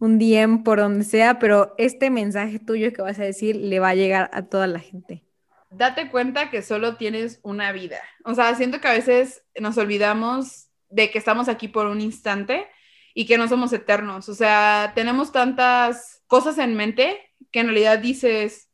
[0.00, 3.90] un DM por donde sea, pero este mensaje tuyo que vas a decir le va
[3.90, 5.22] a llegar a toda la gente.
[5.70, 8.00] Date cuenta que solo tienes una vida.
[8.24, 12.66] O sea, siento que a veces nos olvidamos de que estamos aquí por un instante
[13.14, 14.28] y que no somos eternos.
[14.28, 18.68] O sea, tenemos tantas cosas en mente que en realidad dices,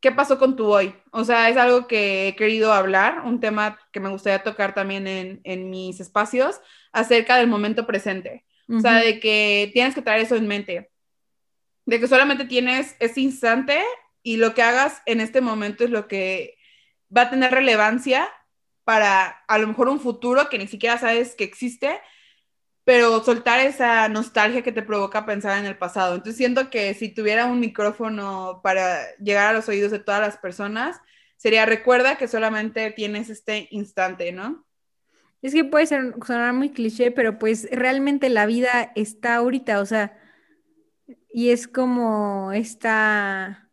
[0.00, 0.94] ¿qué pasó con tu hoy?
[1.12, 5.06] O sea, es algo que he querido hablar, un tema que me gustaría tocar también
[5.06, 6.60] en, en mis espacios
[6.92, 8.44] acerca del momento presente.
[8.72, 10.92] O sea, de que tienes que traer eso en mente.
[11.86, 13.82] De que solamente tienes ese instante
[14.22, 16.56] y lo que hagas en este momento es lo que
[17.14, 18.28] va a tener relevancia
[18.84, 22.00] para a lo mejor un futuro que ni siquiera sabes que existe,
[22.84, 26.14] pero soltar esa nostalgia que te provoca pensar en el pasado.
[26.14, 30.38] Entonces siento que si tuviera un micrófono para llegar a los oídos de todas las
[30.38, 31.00] personas,
[31.36, 34.66] sería recuerda que solamente tienes este instante, ¿no?
[35.42, 39.86] Es que puede ser, sonar muy cliché, pero pues realmente la vida está ahorita, o
[39.86, 40.18] sea,
[41.32, 43.70] y es como esta,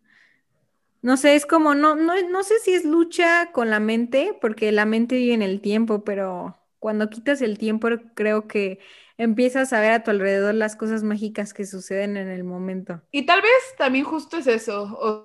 [1.02, 4.72] no sé, es como, no, no, no sé si es lucha con la mente, porque
[4.72, 6.58] la mente vive en el tiempo, pero
[6.88, 8.80] cuando quitas el tiempo creo que
[9.18, 13.02] empiezas a ver a tu alrededor las cosas mágicas que suceden en el momento.
[13.12, 14.84] Y tal vez también justo es eso,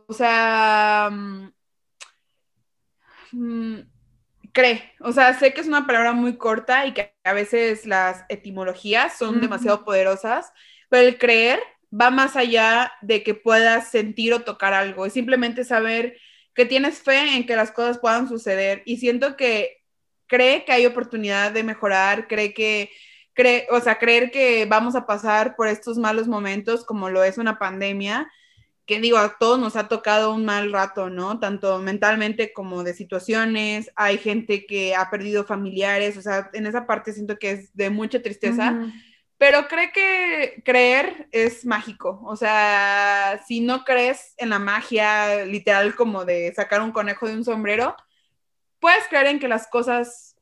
[0.08, 1.08] o, sea...
[3.30, 3.76] Mm,
[4.52, 4.92] cree.
[4.98, 9.16] O sea, sé que es una palabra muy corta y que a veces las etimologías
[9.16, 10.52] son demasiado poderosas,
[10.88, 11.60] pero el creer
[11.94, 15.06] va más allá de que puedas sentir o tocar algo.
[15.06, 16.18] Es simplemente saber
[16.54, 18.82] que tienes fe en que las cosas puedan suceder.
[18.84, 19.81] Y siento que
[20.32, 22.90] cree que hay oportunidad de mejorar, cree que,
[23.34, 27.36] cree, o sea, creer que vamos a pasar por estos malos momentos como lo es
[27.36, 28.32] una pandemia
[28.86, 31.38] que digo, a todos nos ha tocado un mal rato, ¿no?
[31.38, 36.86] Tanto mentalmente como de situaciones, hay gente que ha perdido familiares, o sea, en esa
[36.86, 38.90] parte siento que es de mucha tristeza,
[39.36, 45.94] pero cree que creer es mágico, o sea, si no crees en la magia literal
[45.94, 47.94] como de sacar un conejo de un sombrero,
[48.82, 50.36] puedes creer en que las cosas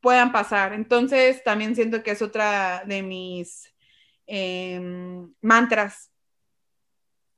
[0.00, 3.72] puedan pasar, entonces también siento que es otra de mis
[4.26, 6.10] em, mantras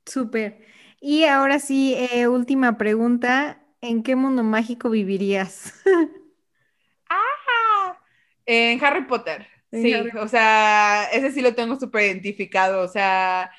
[0.07, 0.61] Súper.
[1.01, 3.61] Y ahora sí, eh, última pregunta.
[3.81, 5.73] ¿En qué mundo mágico vivirías?
[7.09, 7.99] ah,
[8.45, 9.47] en Harry Potter.
[9.71, 12.81] sí, o sea, ese sí lo tengo súper identificado.
[12.81, 13.51] O sea,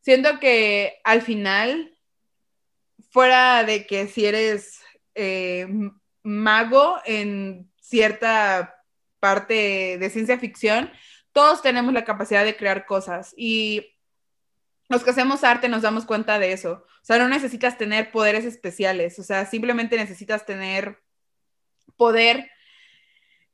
[0.00, 1.94] siento que al final,
[3.10, 4.80] fuera de que si eres
[5.14, 5.68] eh,
[6.26, 8.82] mago en cierta
[9.20, 10.90] parte de ciencia ficción,
[11.32, 13.32] todos tenemos la capacidad de crear cosas.
[13.36, 13.94] Y
[14.88, 16.84] los que hacemos arte nos damos cuenta de eso.
[16.84, 20.98] O sea, no necesitas tener poderes especiales, o sea, simplemente necesitas tener
[21.96, 22.50] poder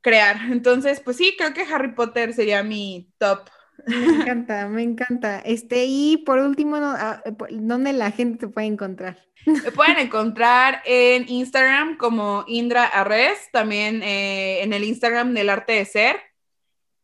[0.01, 0.37] crear.
[0.51, 3.49] Entonces, pues sí, creo que Harry Potter sería mi top.
[3.85, 5.39] Me encanta, me encanta.
[5.39, 9.17] Este, y por último, ah, ¿dónde la gente te puede encontrar?
[9.45, 15.73] Me pueden encontrar en Instagram como Indra Arres, también eh, en el Instagram del Arte
[15.73, 16.15] de Ser.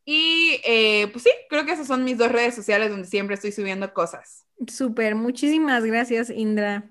[0.06, 3.52] Y eh, pues sí, creo que esas son mis dos redes sociales donde siempre estoy
[3.52, 4.46] subiendo cosas.
[4.68, 6.90] Súper, muchísimas gracias, Indra.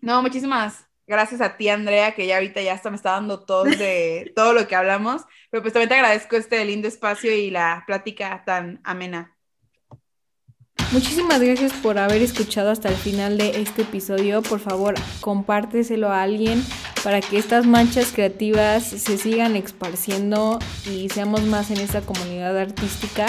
[0.00, 3.64] No, muchísimas gracias a ti, Andrea, que ya ahorita ya hasta me está dando todo
[3.64, 5.22] de todo lo que hablamos.
[5.50, 9.34] Pero pues también te agradezco este lindo espacio y la plática tan amena.
[10.92, 14.42] Muchísimas gracias por haber escuchado hasta el final de este episodio.
[14.42, 16.64] Por favor, compárteselo a alguien
[17.02, 23.26] para que estas manchas creativas se sigan esparciendo y seamos más en esta comunidad artística.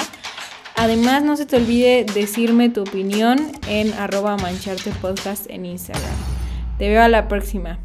[0.75, 6.44] Además, no se te olvide decirme tu opinión en arroba mancharte podcast en Instagram.
[6.77, 7.84] Te veo a la próxima.